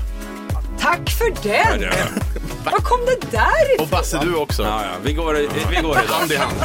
Tack 0.82 1.10
för 1.10 1.42
den! 1.42 1.90
Var 2.64 2.72
kom 2.72 3.00
det 3.06 3.30
där 3.30 3.74
ifrån? 3.74 3.84
Och 3.84 3.88
Basse, 3.90 4.18
du 4.22 4.34
också. 4.34 4.62
Ja, 4.62 4.82
ja. 4.84 4.90
Vi 5.04 5.12
går, 5.12 5.34
vi 5.70 5.82
går. 5.82 5.94
Hand 5.94 6.32
i 6.32 6.36
hand. 6.36 6.56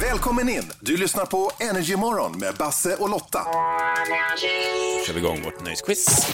Välkommen 0.00 0.48
in! 0.48 0.72
Du 0.80 0.96
lyssnar 0.96 1.26
på 1.26 1.50
Energy 1.58 1.96
Morgon 1.96 2.38
med 2.38 2.54
Basse 2.54 2.96
och 2.96 3.10
Lotta. 3.10 3.40
kör 5.06 5.12
vi 5.12 5.20
igång 5.20 5.42
vårt 5.44 5.64
nöjesquiz. 5.64 6.26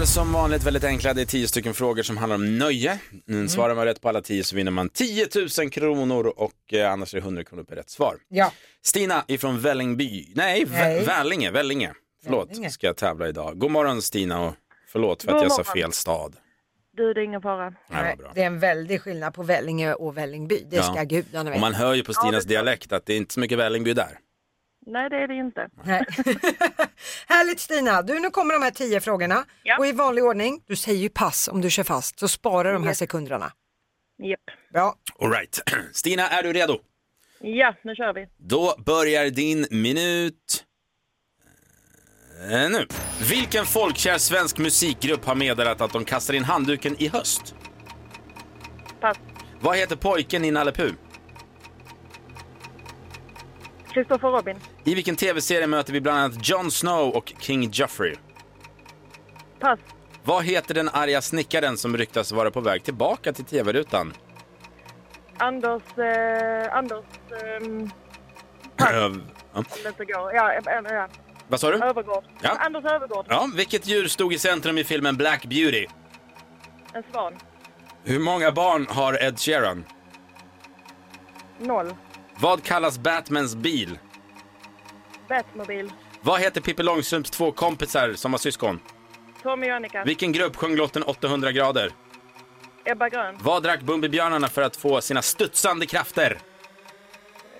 Är 0.00 0.04
som 0.04 0.32
vanligt 0.32 0.62
väldigt 0.64 0.84
enkla. 0.84 1.14
Det 1.14 1.20
är 1.22 1.26
tio 1.26 1.48
stycken 1.48 1.74
frågor 1.74 2.02
som 2.02 2.16
handlar 2.16 2.34
om 2.34 2.58
nöje. 2.58 2.98
Mm. 3.28 3.48
Svarar 3.48 3.74
man 3.74 3.84
rätt 3.84 4.00
på 4.00 4.08
alla 4.08 4.22
tio 4.22 4.44
så 4.44 4.56
vinner 4.56 4.70
man 4.70 4.88
10 4.88 5.26
000 5.58 5.70
kronor 5.70 6.26
och 6.36 6.72
eh, 6.74 6.92
annars 6.92 7.14
är 7.14 7.18
det 7.18 7.24
100 7.24 7.44
kronor 7.44 7.62
per 7.64 7.76
rätt 7.76 7.90
svar. 7.90 8.16
Ja. 8.28 8.52
Stina 8.82 9.24
ifrån 9.28 9.60
Vällingby, 9.60 10.32
nej, 10.34 10.64
Vä- 10.64 10.70
Nej. 10.70 11.04
Vällinge, 11.04 11.50
Vällinge. 11.50 11.92
Förlåt, 12.24 12.48
Vällinge. 12.50 12.70
ska 12.70 12.86
jag 12.86 12.96
tävla 12.96 13.28
idag. 13.28 13.58
God 13.58 13.70
morgon 13.70 14.02
Stina 14.02 14.40
och 14.46 14.54
förlåt 14.92 15.22
för 15.22 15.32
att 15.32 15.42
jag 15.42 15.52
sa 15.52 15.64
fel 15.64 15.92
stad. 15.92 16.36
Du, 16.96 17.14
det 17.14 17.20
är 17.20 17.24
ingen 17.24 17.42
fara. 17.42 17.74
Nej, 17.90 18.16
det 18.34 18.42
är 18.42 18.46
en 18.46 18.58
väldig 18.58 19.00
skillnad 19.00 19.34
på 19.34 19.42
Vällinge 19.42 19.94
och 19.94 20.16
Vällingby. 20.16 20.66
Det 20.70 20.76
Ja. 20.76 20.82
ska 20.82 21.02
gudarna 21.04 21.50
Och 21.50 21.54
veta. 21.54 21.60
man 21.60 21.74
hör 21.74 21.94
ju 21.94 22.04
på 22.04 22.12
Stinas 22.12 22.30
klart. 22.30 22.48
dialekt 22.48 22.92
att 22.92 23.06
det 23.06 23.12
är 23.12 23.16
inte 23.16 23.34
så 23.34 23.40
mycket 23.40 23.58
Vällingby 23.58 23.92
där. 23.92 24.18
Nej, 24.90 25.10
det 25.10 25.16
är 25.16 25.28
det 25.28 25.34
inte. 25.34 25.68
Nej. 25.84 26.04
Härligt 27.26 27.60
Stina, 27.60 28.02
du 28.02 28.20
nu 28.20 28.30
kommer 28.30 28.54
de 28.54 28.62
här 28.62 28.70
tio 28.70 29.00
frågorna 29.00 29.44
Ja. 29.62 29.76
och 29.78 29.86
i 29.86 29.92
vanlig 29.92 30.24
ordning, 30.24 30.62
du 30.66 30.76
säger 30.76 30.98
ju 30.98 31.08
pass 31.08 31.48
om 31.48 31.60
du 31.60 31.70
kör 31.70 31.82
fast 31.84 32.18
så 32.18 32.28
sparar 32.28 32.72
de 32.72 32.84
här 32.84 32.94
sekunderna. 32.94 33.52
Japp. 34.22 34.40
Bra. 34.72 34.94
All 35.20 35.30
right. 35.30 35.60
Stina, 35.92 36.28
är 36.28 36.42
du 36.42 36.52
redo? 36.52 36.78
Ja, 37.40 37.74
nu 37.82 37.94
kör 37.94 38.12
vi. 38.12 38.26
Då 38.36 38.74
börjar 38.86 39.30
din 39.30 39.66
minut 39.70 40.64
eh, 42.50 42.70
nu. 42.70 42.86
Vilken 43.30 43.64
folkkär 43.66 44.18
svensk 44.18 44.58
musikgrupp 44.58 45.24
har 45.24 45.34
meddelat 45.34 45.80
att 45.80 45.92
de 45.92 46.04
kastar 46.04 46.34
in 46.34 46.44
handduken 46.44 46.96
i 47.02 47.08
höst? 47.08 47.54
Pass. 49.00 49.16
Vad 49.60 49.76
heter 49.76 49.96
pojken 49.96 50.44
i 50.44 50.50
Nalle 50.50 50.72
Puh? 50.72 50.92
Kristoffer 53.94 54.28
Robin. 54.28 54.56
I 54.84 54.94
vilken 54.94 55.16
tv-serie 55.16 55.66
möter 55.66 55.92
vi 55.92 56.00
bland 56.00 56.18
annat 56.18 56.48
Jon 56.48 56.70
Snow 56.70 57.08
och 57.16 57.32
King 57.38 57.70
Joffrey? 57.72 58.14
Pass. 59.60 59.78
Vad 60.24 60.44
heter 60.44 60.74
den 60.74 60.88
arga 60.88 61.22
snickaren 61.22 61.76
som 61.76 61.96
ryktas 61.96 62.32
vara 62.32 62.50
på 62.50 62.60
väg 62.60 62.84
tillbaka 62.84 63.32
till 63.32 63.44
tv-rutan? 63.44 64.12
Anders... 65.38 65.82
Eh, 65.98 66.76
Anders... 66.76 67.04
ehm, 67.42 67.90
Öv- 68.76 69.22
ja. 69.54 69.64
Ja, 70.34 70.52
eh, 70.52 70.76
eh, 70.76 70.82
ja. 70.94 71.08
Vad 71.48 71.60
sa 71.60 71.70
du? 71.70 71.84
Övergård. 71.84 72.24
Ja. 72.42 72.50
Anders 72.50 72.84
Övergård. 72.84 73.26
Ja, 73.28 73.48
vilket 73.54 73.86
djur 73.86 74.08
stod 74.08 74.32
i 74.32 74.38
centrum 74.38 74.78
i 74.78 74.84
filmen 74.84 75.16
Black 75.16 75.44
Beauty? 75.44 75.86
En 76.92 77.02
svan. 77.12 77.32
Hur 78.04 78.18
många 78.18 78.52
barn 78.52 78.86
har 78.90 79.22
Ed 79.22 79.40
Sheeran? 79.40 79.84
Noll. 81.58 81.94
Vad 82.36 82.62
kallas 82.62 82.98
Batmans 82.98 83.54
bil? 83.56 83.98
Batmobil. 85.30 85.92
Vad 86.20 86.40
heter 86.40 86.60
Pippi 86.60 86.82
Långstrumps 86.82 87.30
två 87.30 87.52
kompisar 87.52 88.12
som 88.14 88.32
har 88.32 88.38
syskon? 88.38 88.80
Tommy 89.42 89.70
och 89.70 89.74
Annika. 89.76 90.04
Vilken 90.04 90.32
grupp 90.32 90.56
sjöng 90.56 90.76
låten 90.76 91.02
800 91.02 91.52
grader? 91.52 91.92
Ebba 92.84 93.08
Grön. 93.08 93.38
Vad 93.42 93.62
drack 93.62 93.80
Bumbibjörnarna 93.82 94.48
för 94.48 94.62
att 94.62 94.76
få 94.76 95.00
sina 95.00 95.22
studsande 95.22 95.86
krafter? 95.86 96.38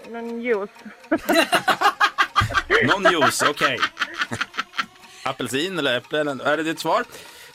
Någon 0.08 0.42
juice. 0.42 0.70
Någon 2.88 3.12
juice, 3.12 3.42
okej. 3.42 3.78
Apelsin 5.24 5.78
eller 5.78 5.96
äpple? 5.96 6.20
eller- 6.20 6.44
Är 6.44 6.56
det 6.56 6.62
ditt 6.62 6.78
svar? 6.80 7.04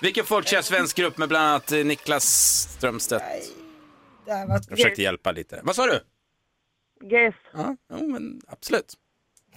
Vilken 0.02 0.26
folkkär 0.26 0.62
svensk 0.62 0.98
grupp 0.98 1.18
med 1.18 1.30
bland 1.30 1.46
annat 1.46 1.72
eh, 1.72 1.86
Niklas 1.86 2.26
Strömstedt? 2.78 3.24
Jag 4.26 4.66
försökte 4.70 5.02
hjälpa 5.02 5.32
lite. 5.32 5.60
Vad 5.64 5.76
sa 5.76 5.86
du? 5.86 6.00
GES. 7.10 7.36
Ja, 7.54 7.76
jo, 7.94 8.08
men 8.12 8.42
absolut. 8.48 8.94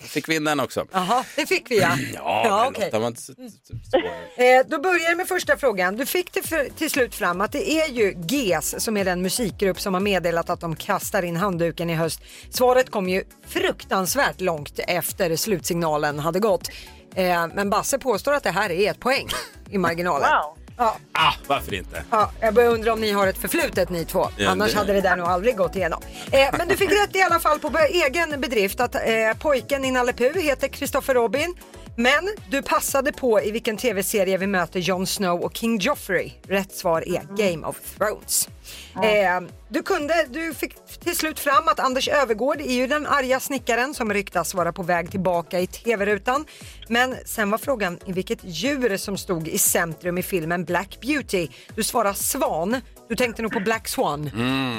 Fick 0.01 0.29
vi 0.29 0.37
in 0.37 0.45
den 0.45 0.61
också. 0.61 0.87
Jaha, 0.93 1.25
det 1.37 1.47
fick 1.47 1.71
vi 1.71 1.81
ja. 1.81 1.97
Ja, 2.15 2.73
Ja, 2.93 2.99
men 2.99 3.17
så, 3.17 3.33
svår. 3.33 4.45
Eh, 4.45 4.67
då 4.69 4.79
börjar 4.79 5.09
jag 5.09 5.17
med 5.17 5.29
första 5.29 5.57
frågan. 5.57 5.97
Du 5.97 6.07
fick 6.07 6.31
till, 6.31 6.43
för, 6.43 6.69
till 6.79 6.91
slut 6.91 7.15
fram 7.15 7.41
att 7.41 7.53
det 7.53 7.71
är 7.71 7.89
ju 7.89 8.17
GES 8.29 8.85
som 8.85 8.97
är 8.97 9.05
den 9.05 9.23
musikgrupp 9.23 9.81
som 9.81 9.95
har 9.95 10.01
meddelat 10.01 10.51
att 10.51 10.61
de 10.61 10.77
kastar 10.77 11.23
in 11.23 11.37
handduken 11.37 11.91
i 11.91 11.95
höst. 11.95 12.21
Svaret 12.51 12.91
kom 12.91 13.09
ju 13.09 13.25
fruktansvärt 13.47 14.41
långt 14.41 14.81
efter 14.89 15.37
slutsignalen 15.37 16.19
hade 16.19 16.41
gått. 16.41 16.69
Eh, 17.15 17.47
men 17.55 17.71
Basse 17.71 17.99
påstår 17.99 18.33
att 18.33 18.43
det 18.43 18.51
här 18.51 18.71
är 18.71 18.91
ett 18.91 19.01
poäng 19.01 19.29
i 19.71 19.79
marginalen. 19.79 20.29
Wow. 20.29 20.58
Ja, 20.79 20.97
Ah, 21.13 21.33
varför 21.47 21.75
inte? 21.75 22.03
Ja, 22.11 22.31
jag 22.41 22.55
börjar 22.55 22.71
undra 22.71 22.93
om 22.93 23.01
ni 23.01 23.13
har 23.13 23.27
ett 23.27 23.39
förflutet 23.39 23.91
ni 23.91 24.05
två. 24.05 24.29
Ja, 24.37 24.51
Annars 24.51 24.73
det- 24.73 24.79
hade 24.79 24.93
det 24.93 25.01
där 25.01 25.17
nog 25.17 25.27
aldrig 25.27 25.57
gått 25.57 25.77
igenom. 25.77 26.03
Eh, 26.33 26.49
men 26.59 26.69
du 26.69 26.77
fick 26.77 26.91
rätt 26.93 27.17
i 27.17 27.23
alla 27.23 27.41
fall 27.41 27.59
på 27.59 27.71
egen 27.91 28.41
bedrift 28.41 28.81
att 28.81 28.95
eh, 28.95 29.01
pojken 29.39 29.85
i 29.85 29.91
Nalle 29.91 30.13
heter 30.41 30.69
Christopher 30.69 31.15
Robin. 31.15 31.55
Men 32.01 32.29
du 32.51 32.63
passade 32.63 33.13
på 33.13 33.43
i 33.43 33.51
vilken 33.51 33.77
tv-serie 33.77 34.39
vi 34.39 34.47
möter 34.47 34.81
Jon 34.81 35.07
Snow 35.07 35.41
och 35.41 35.57
King 35.57 35.79
Joffrey. 35.79 36.33
Rätt 36.49 36.73
svar 36.73 37.09
är 37.09 37.23
Game 37.37 37.67
of 37.67 37.81
Thrones. 37.81 38.49
Eh, 38.95 39.41
du, 39.69 39.83
kunde, 39.83 40.27
du 40.31 40.55
fick 40.55 40.75
till 41.01 41.17
slut 41.17 41.41
fram 41.41 41.69
att 41.69 41.81
Anders 41.81 42.09
Övergård 42.09 42.61
är 42.61 42.73
ju 42.73 42.87
den 42.87 43.07
arga 43.07 43.41
snickaren 43.41 43.95
som 43.95 44.13
ryktas 44.13 44.55
vara 44.55 44.73
på 44.73 44.83
väg 44.83 45.11
tillbaka 45.11 45.61
i 45.61 45.67
tv-rutan. 45.67 46.45
Men 46.89 47.15
sen 47.25 47.51
var 47.51 47.59
frågan 47.59 47.99
i 48.07 48.13
vilket 48.13 48.39
djur 48.43 48.97
som 48.97 49.19
stod 49.19 49.49
i 49.49 49.59
centrum 49.59 50.19
i 50.19 50.23
filmen 50.23 50.65
Black 50.65 50.99
Beauty. 51.01 51.49
Du 51.75 51.83
svarar 51.83 52.13
svan. 52.13 52.77
Du 53.09 53.17
tänkte 53.17 53.43
nog 53.43 53.53
på 53.53 53.61
Black 53.61 53.89
Swan. 53.89 54.31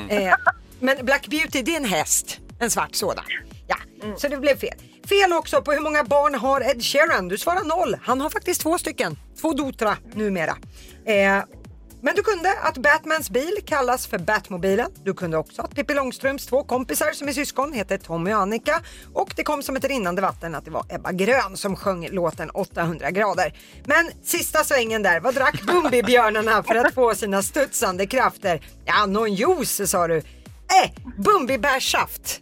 Eh, 0.10 0.34
men 0.80 1.06
Black 1.06 1.28
Beauty 1.28 1.62
det 1.62 1.72
är 1.72 1.78
en 1.78 1.86
häst, 1.86 2.40
en 2.60 2.70
svart 2.70 2.96
sådan. 2.96 3.26
Ja, 3.68 3.78
så 4.18 4.28
det 4.28 4.38
blev 4.38 4.58
fel. 4.58 4.76
Fel 5.10 5.34
också 5.34 5.62
på 5.62 5.72
hur 5.72 5.80
många 5.80 6.04
barn 6.04 6.36
har 6.36 6.62
Ed 6.62 6.84
Sheeran? 6.84 7.28
Du 7.28 7.38
svarar 7.38 7.64
noll. 7.64 7.98
Han 8.02 8.22
har 8.22 8.30
faktiskt 8.30 8.62
två 8.62 8.78
stycken. 8.78 9.18
Två 9.42 9.54
dotra 9.54 9.98
numera. 10.14 10.58
Eh, 11.06 11.44
men 12.02 12.16
du 12.16 12.24
kunde 12.24 12.54
att 12.64 12.78
Batmans 12.78 13.30
bil 13.30 13.58
kallas 13.66 14.08
för 14.08 14.18
Batmobilen. 14.18 14.92
Du 15.04 15.14
kunde 15.14 15.38
också 15.38 15.62
att 15.62 15.76
Pippi 15.76 15.94
Långstrumps 15.94 16.46
två 16.46 16.64
kompisar 16.64 17.12
som 17.12 17.28
är 17.28 17.32
syskon 17.32 17.74
heter 17.74 17.98
Tommy 17.98 18.34
och 18.34 18.40
Annika. 18.40 18.82
Och 19.14 19.34
det 19.36 19.44
kom 19.44 19.64
som 19.64 19.76
ett 19.76 19.86
rinnande 19.86 20.22
vatten 20.22 20.56
att 20.56 20.66
det 20.66 20.72
var 20.72 20.86
Ebba 20.90 21.12
Grön 21.12 21.58
som 21.58 21.76
sjöng 21.76 22.10
låten 22.12 22.50
800 22.50 23.12
grader. 23.12 23.54
Men 23.86 24.12
sista 24.24 24.64
svängen 24.64 25.04
där, 25.04 25.20
vad 25.20 25.36
drack 25.36 25.62
Bumbibjörnarna 25.62 26.64
för 26.64 26.76
att 26.76 26.94
få 26.94 27.16
sina 27.16 27.44
studsande 27.44 28.08
krafter? 28.08 28.62
Ja, 28.86 29.06
någon 29.06 29.34
juice 29.34 29.90
sa 29.90 30.08
du. 30.08 30.18
Eh, 30.18 30.92
Bumbibärssaft. 31.18 32.42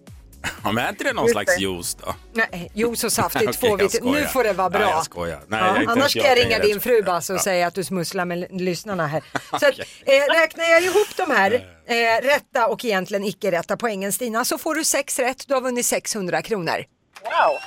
Ja, 0.64 0.72
men 0.72 0.86
är 0.86 0.90
inte 0.90 1.04
det 1.04 1.14
någon 1.14 1.26
Just 1.26 1.32
slags 1.34 1.56
det. 1.56 1.62
juice 1.62 1.96
då? 1.96 2.16
Nej, 2.34 2.72
juice 2.74 3.04
och 3.04 3.12
saft 3.14 3.36
är 3.36 3.40
Okej, 3.44 3.54
två 3.54 3.68
jag 3.68 3.78
vit. 3.78 3.92
skojar. 3.96 4.22
Nu 4.22 4.28
får 4.28 4.44
det 4.44 4.54
vara 4.54 4.70
bra. 4.70 4.80
Nej, 4.80 4.90
jag 4.90 5.06
skojar. 5.06 5.40
Nej, 5.48 5.60
Ja, 5.60 5.68
jag- 5.68 5.80
inte 5.82 5.92
annars 5.92 6.12
ska 6.12 6.20
jag 6.20 6.38
jag 6.38 6.46
ringa 6.46 6.60
din 6.60 6.82
fru 6.82 7.02
Basse 7.04 7.34
och 7.34 7.40
Ja. 7.40 7.44
säga 7.44 7.68
att 7.68 7.74
du 7.74 7.84
smusslar 7.84 8.26
med 8.26 8.48
lyssnarna 8.62 9.08
här. 9.08 9.24
Så 9.50 9.56
att, 9.68 9.80
eh, 10.06 10.40
räknar 10.42 10.66
jag 10.66 10.84
ihop 10.84 11.08
de 11.18 11.32
här 11.32 11.52
eh, 11.88 12.24
rätta 12.26 12.68
och 12.68 12.86
egentligen 12.86 13.24
icke 13.24 13.52
rätta 13.52 13.78
poängen 13.78 14.14
Stina 14.14 14.46
så 14.46 14.58
får 14.58 14.76
du 14.76 14.84
sex 14.84 15.20
rätt. 15.20 15.48
Du 15.48 15.54
har 15.54 15.62
vunnit 15.62 15.86
600 15.86 16.42
kronor. 16.42 16.84
Wow. 17.22 17.58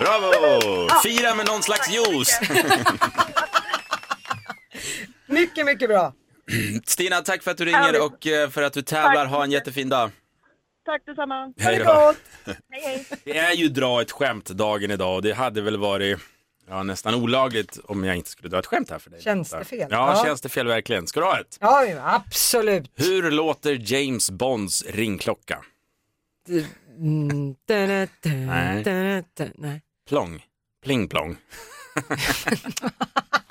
Bravo! 0.00 0.88
Fira 1.02 1.34
med 1.34 1.46
någon 1.46 1.62
slags 1.62 1.90
juice! 1.90 2.40
Mycket, 5.26 5.66
mycket 5.66 5.88
bra. 5.88 6.12
Stina, 6.86 7.20
tack 7.20 7.42
för 7.42 7.50
att 7.50 7.56
du 7.56 7.64
ringer 7.64 8.04
och 8.04 8.26
eh, 8.26 8.50
för 8.50 8.62
att 8.62 8.72
du 8.72 8.82
tävlar. 8.82 9.26
Ha 9.26 9.44
en 9.44 9.50
jättefin 9.50 9.88
dag. 9.88 10.10
Tack 10.84 11.02
detsamma. 11.06 11.52
Hej 11.58 11.78
då. 11.78 11.84
gott. 11.84 12.16
Hej 12.70 12.80
hej. 12.84 13.06
Det 13.24 13.38
är 13.38 13.52
ju 13.52 13.68
dra 13.68 14.02
ett 14.02 14.10
skämt 14.10 14.44
dagen 14.48 14.90
idag 14.90 15.14
och 15.16 15.22
det 15.22 15.32
hade 15.32 15.60
väl 15.62 15.76
varit 15.76 16.18
ja, 16.68 16.82
nästan 16.82 17.14
olagligt 17.14 17.78
om 17.84 18.04
jag 18.04 18.16
inte 18.16 18.30
skulle 18.30 18.48
dra 18.48 18.58
ett 18.58 18.66
skämt 18.66 18.90
här 18.90 18.98
för 18.98 19.10
dig. 19.10 19.22
Känns 19.22 19.50
det 19.50 19.64
fel? 19.64 19.88
Ja, 19.90 20.14
Ja. 20.16 20.24
känns 20.24 20.40
det 20.40 20.48
fel 20.48 20.66
verkligen. 20.66 21.06
Ska 21.06 21.20
du 21.20 21.26
ha 21.26 21.40
ett? 21.40 21.58
Ja, 21.60 21.86
absolut. 22.26 22.90
Hur 22.94 23.30
låter 23.30 23.92
James 23.92 24.30
Bonds 24.30 24.84
ringklocka? 24.88 25.58
Mm, 26.98 27.54
da, 27.68 27.86
da, 27.86 28.06
da, 28.20 28.30
Nej. 28.30 28.82
da, 28.82 28.90
da, 28.92 29.22
da. 29.44 29.50
Nej. 29.54 29.82
Plong. 30.08 30.42
Pling 30.84 31.08
plong. 31.08 31.36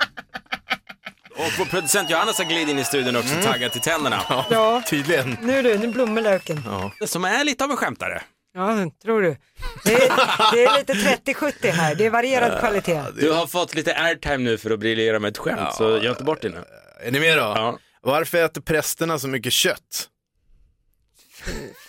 och 1.46 1.52
vår 1.60 1.66
producent 1.66 2.10
Johannes 2.10 2.38
har 2.38 2.46
glidit 2.46 2.70
in 2.70 2.80
i 2.80 2.84
studion 2.84 3.16
också, 3.16 3.36
taggad 3.44 3.72
till 3.72 3.82
tänderna. 3.82 4.46
Ja, 4.50 4.82
Tydligen. 4.90 5.38
nu 5.42 5.62
du, 5.62 5.78
nu 5.78 5.88
blommar 5.88 6.22
löken. 6.22 6.64
Som 7.06 7.26
är 7.26 7.44
lite 7.44 7.64
av 7.64 7.72
en 7.72 7.78
skämtare. 7.78 8.22
Ja, 8.54 8.92
tror 9.04 9.22
du. 9.22 9.38
Det 9.86 9.94
är, 9.94 10.10
det 10.56 10.66
är 10.66 10.78
lite 10.78 10.94
30-70 11.34 11.72
här, 11.72 11.96
det 11.96 12.06
är 12.06 12.10
varierad 12.10 12.60
kvalitet. 12.60 13.02
Du 13.20 13.32
har 13.32 13.48
fått 13.48 13.76
lite 13.76 13.96
airtime 13.96 14.38
nu 14.38 14.58
för 14.58 14.72
att 14.72 14.80
briljera 14.80 15.20
med 15.20 15.30
ett 15.30 15.38
skämt, 15.38 15.76
så 15.76 15.84
gör 15.84 16.10
inte 16.10 16.24
bort 16.24 16.42
det 16.42 16.50
nu. 16.50 16.64
Är 17.04 17.12
ni 17.12 17.20
med 17.20 17.38
då? 17.38 17.44
Ja. 17.44 17.78
Varför 18.02 18.46
äter 18.46 18.62
prästerna 18.62 19.20
så 19.20 19.28
mycket 19.28 19.54
kött? 19.54 20.08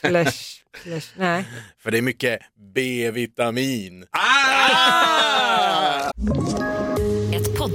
Flash, 0.00 0.42
flash, 0.82 1.06
nej. 1.16 1.44
För 1.82 1.90
det 1.90 1.98
är 1.98 2.02
mycket 2.02 2.38
B-vitamin. 2.74 4.06
Ah! 4.10 6.10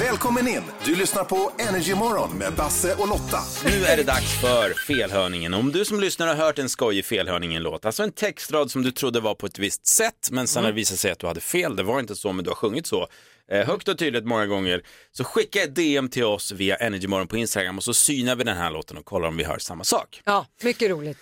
Välkommen 0.00 0.48
in! 0.48 0.62
Du 0.84 0.94
lyssnar 0.96 1.24
på 1.24 1.52
Energy 1.58 1.94
Morgon 1.94 2.38
med 2.38 2.52
Basse 2.52 2.94
och 2.94 3.08
Lotta. 3.08 3.38
Nu 3.64 3.84
är 3.84 3.96
det 3.96 4.02
dags 4.02 4.40
för 4.40 4.74
felhörningen. 4.86 5.54
Om 5.54 5.72
du 5.72 5.84
som 5.84 6.00
lyssnar 6.00 6.26
har 6.26 6.34
hört 6.34 6.58
en 6.58 6.68
skojig 6.68 7.04
felhörningen-låt, 7.04 7.84
alltså 7.84 8.02
en 8.02 8.12
textrad 8.12 8.70
som 8.70 8.82
du 8.82 8.90
trodde 8.92 9.20
var 9.20 9.34
på 9.34 9.46
ett 9.46 9.58
visst 9.58 9.86
sätt, 9.86 10.28
men 10.30 10.46
sen 10.46 10.64
har 10.64 10.70
det 10.70 10.76
visat 10.76 10.98
sig 10.98 11.10
att 11.10 11.18
du 11.18 11.26
hade 11.26 11.40
fel, 11.40 11.76
det 11.76 11.82
var 11.82 12.00
inte 12.00 12.16
så, 12.16 12.32
men 12.32 12.44
du 12.44 12.50
har 12.50 12.54
sjungit 12.54 12.86
så, 12.86 13.06
eh, 13.52 13.66
högt 13.66 13.88
och 13.88 13.98
tydligt 13.98 14.24
många 14.24 14.46
gånger, 14.46 14.82
så 15.12 15.24
skicka 15.24 15.62
ett 15.62 15.74
DM 15.74 16.08
till 16.08 16.24
oss 16.24 16.52
via 16.52 16.76
Energymorgon 16.76 17.26
på 17.26 17.36
Instagram 17.36 17.76
och 17.76 17.84
så 17.84 17.94
synar 17.94 18.36
vi 18.36 18.44
den 18.44 18.56
här 18.56 18.70
låten 18.70 18.96
och 18.96 19.04
kollar 19.04 19.28
om 19.28 19.36
vi 19.36 19.44
hör 19.44 19.58
samma 19.58 19.84
sak. 19.84 20.22
Ja, 20.24 20.46
mycket 20.62 20.90
roligt. 20.90 21.18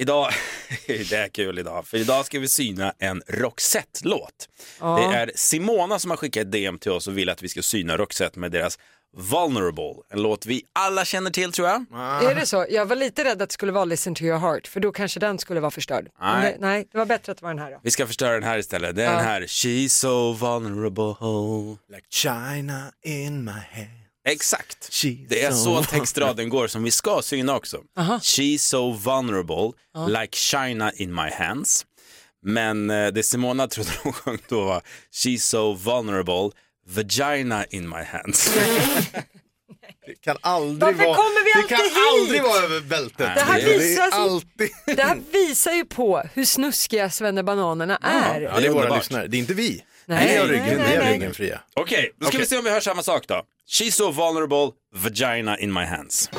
Idag, 0.00 0.28
det 0.86 1.12
är 1.12 1.28
kul 1.28 1.58
idag, 1.58 1.86
för 1.86 1.96
idag 1.96 2.26
ska 2.26 2.38
vi 2.38 2.48
syna 2.48 2.94
en 2.98 3.22
Roxette-låt. 3.28 4.48
Det 4.80 5.16
är 5.16 5.30
Simona 5.34 5.98
som 5.98 6.10
har 6.10 6.16
skickat 6.16 6.40
ett 6.40 6.52
DM 6.52 6.78
till 6.78 6.92
oss 6.92 7.06
och 7.08 7.18
vill 7.18 7.28
att 7.28 7.42
vi 7.42 7.48
ska 7.48 7.62
syna 7.62 7.96
Roxette 7.96 8.38
med 8.38 8.52
deras 8.52 8.78
Vulnerable, 9.16 9.94
en 10.10 10.22
låt 10.22 10.46
vi 10.46 10.62
alla 10.72 11.04
känner 11.04 11.30
till 11.30 11.52
tror 11.52 11.68
jag. 11.68 11.84
Är 12.30 12.34
det 12.34 12.46
så? 12.46 12.66
Jag 12.70 12.86
var 12.86 12.96
lite 12.96 13.24
rädd 13.24 13.42
att 13.42 13.48
det 13.48 13.52
skulle 13.52 13.72
vara 13.72 13.84
Listen 13.84 14.14
to 14.14 14.22
your 14.22 14.38
heart, 14.38 14.66
för 14.66 14.80
då 14.80 14.92
kanske 14.92 15.20
den 15.20 15.38
skulle 15.38 15.60
vara 15.60 15.70
förstörd. 15.70 16.08
Nej. 16.20 16.52
Det, 16.52 16.66
nej, 16.66 16.88
det 16.92 16.98
var 16.98 17.06
bättre 17.06 17.32
att 17.32 17.38
det 17.38 17.44
var 17.44 17.50
den 17.50 17.58
här 17.62 17.70
då. 17.70 17.80
Vi 17.82 17.90
ska 17.90 18.06
förstöra 18.06 18.34
den 18.34 18.42
här 18.42 18.58
istället. 18.58 18.96
Det 18.96 19.04
är 19.04 19.14
den 19.16 19.24
här 19.24 19.40
She's 19.42 19.88
so 19.88 20.32
vulnerable. 20.32 21.14
Like 21.88 22.06
China 22.10 22.92
in 23.02 23.44
my 23.44 23.50
hand. 23.50 24.07
Exakt. 24.30 24.88
She's 24.90 25.26
Det 25.28 25.42
är 25.42 25.50
so 25.50 25.56
så 25.56 25.84
textraden 25.84 26.48
går 26.48 26.66
som 26.66 26.82
vi 26.82 26.90
ska 26.90 27.22
syna 27.22 27.56
också. 27.56 27.82
She's 28.22 28.58
so 28.58 28.92
vulnerable, 28.92 29.72
like 30.08 30.36
China 30.36 30.92
in 30.92 31.14
my 31.14 31.30
hands. 31.30 31.86
Men 32.42 32.90
eh, 32.90 33.06
det 33.08 33.22
Simona 33.22 33.68
trodde 33.68 33.90
hon 34.02 34.12
sjöng 34.12 34.38
då 34.48 34.64
var 34.64 34.82
She's 35.12 35.38
so 35.38 35.72
vulnerable, 35.74 36.50
vagina 36.86 37.64
in 37.64 37.88
my 37.88 38.02
hands. 38.04 38.54
Det 40.06 40.14
kan 40.20 40.36
aldrig 40.40 40.80
Varför 40.80 41.04
vara, 41.04 41.16
kommer 41.16 41.44
vi 41.44 41.62
det 41.62 41.68
kan 41.68 41.78
alltid 41.80 41.92
hit? 41.92 42.20
aldrig 42.20 42.42
vara 42.42 42.64
över 42.64 42.80
bältet. 42.80 43.34
Det 43.34 43.40
här 43.40 43.60
det 43.60 43.74
är 43.74 43.78
visar 43.78 44.10
alltid... 44.12 44.70
Det 44.86 45.02
här 45.02 45.20
visar 45.32 45.72
ju 45.72 45.84
på 45.84 46.22
hur 46.34 46.44
snuskiga 46.44 47.10
svennebananerna 47.10 47.96
är. 48.02 48.40
Ja, 48.40 48.60
det 48.60 48.66
är 48.66 48.70
våra 48.70 48.96
lyssnare. 48.96 49.26
Det 49.26 49.36
är 49.36 49.38
inte 49.38 49.54
vi. 49.54 49.84
Nej, 50.08 50.26
nej, 50.26 50.48
ryggen, 50.48 50.64
nej, 50.66 50.76
vi 50.76 50.96
har 50.96 51.04
nej. 51.04 51.12
ryggen 51.12 51.34
fria. 51.34 51.60
Okej, 51.74 52.12
då 52.20 52.26
ska 52.26 52.38
vi 52.38 52.46
se 52.46 52.58
om 52.58 52.64
vi 52.64 52.70
hör 52.70 52.80
samma 52.80 53.02
sak 53.02 53.24
då. 53.28 53.42
She's 53.68 53.90
so 53.90 54.10
vulnerable, 54.10 54.70
vagina 54.94 55.58
in 55.58 55.72
my 55.72 55.84
hands. 55.84 56.30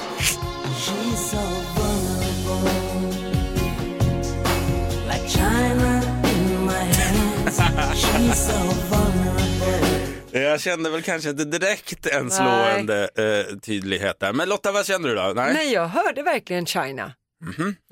Jag 10.32 10.62
kände 10.62 10.90
väl 10.90 11.02
kanske 11.02 11.30
inte 11.30 11.46
direkt 11.46 12.06
en 12.06 12.32
slående 12.32 13.10
eh, 13.18 13.58
tydlighet 13.58 14.20
där. 14.20 14.34
Men 14.34 14.50
Lotta, 14.50 14.72
vad 14.72 14.86
känner 14.86 15.10
du 15.10 15.16
då? 15.16 15.34
Nej? 15.36 15.54
Nej, 15.54 15.74
jag 15.74 15.88
hörde 15.88 16.24
verkligen 16.24 16.66
China. 16.66 17.14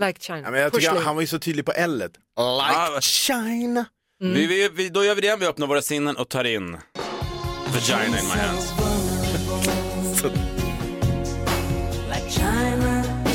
Like 0.01 0.19
China. 0.19 0.41
Ja, 0.43 0.51
men 0.51 0.61
jag 0.61 0.73
tycker 0.73 0.89
han, 0.89 0.97
han 1.03 1.15
var 1.15 1.21
ju 1.21 1.27
så 1.27 1.39
tydlig 1.39 1.65
på 1.65 1.71
L. 1.71 1.97
Like 1.97 2.19
Ah, 2.35 3.01
China. 3.01 3.85
Vi, 4.19 4.47
vi, 4.47 4.69
vi, 4.75 4.89
då 4.89 5.03
gör 5.05 5.15
vi 5.15 5.21
det, 5.21 5.35
vi 5.39 5.45
öppnar 5.45 5.67
våra 5.67 5.81
sinnen 5.81 6.17
och 6.17 6.29
tar 6.29 6.43
in 6.43 6.77
vagina 7.73 8.05
in 8.19 8.25
my 8.25 8.39
hands. 8.41 8.73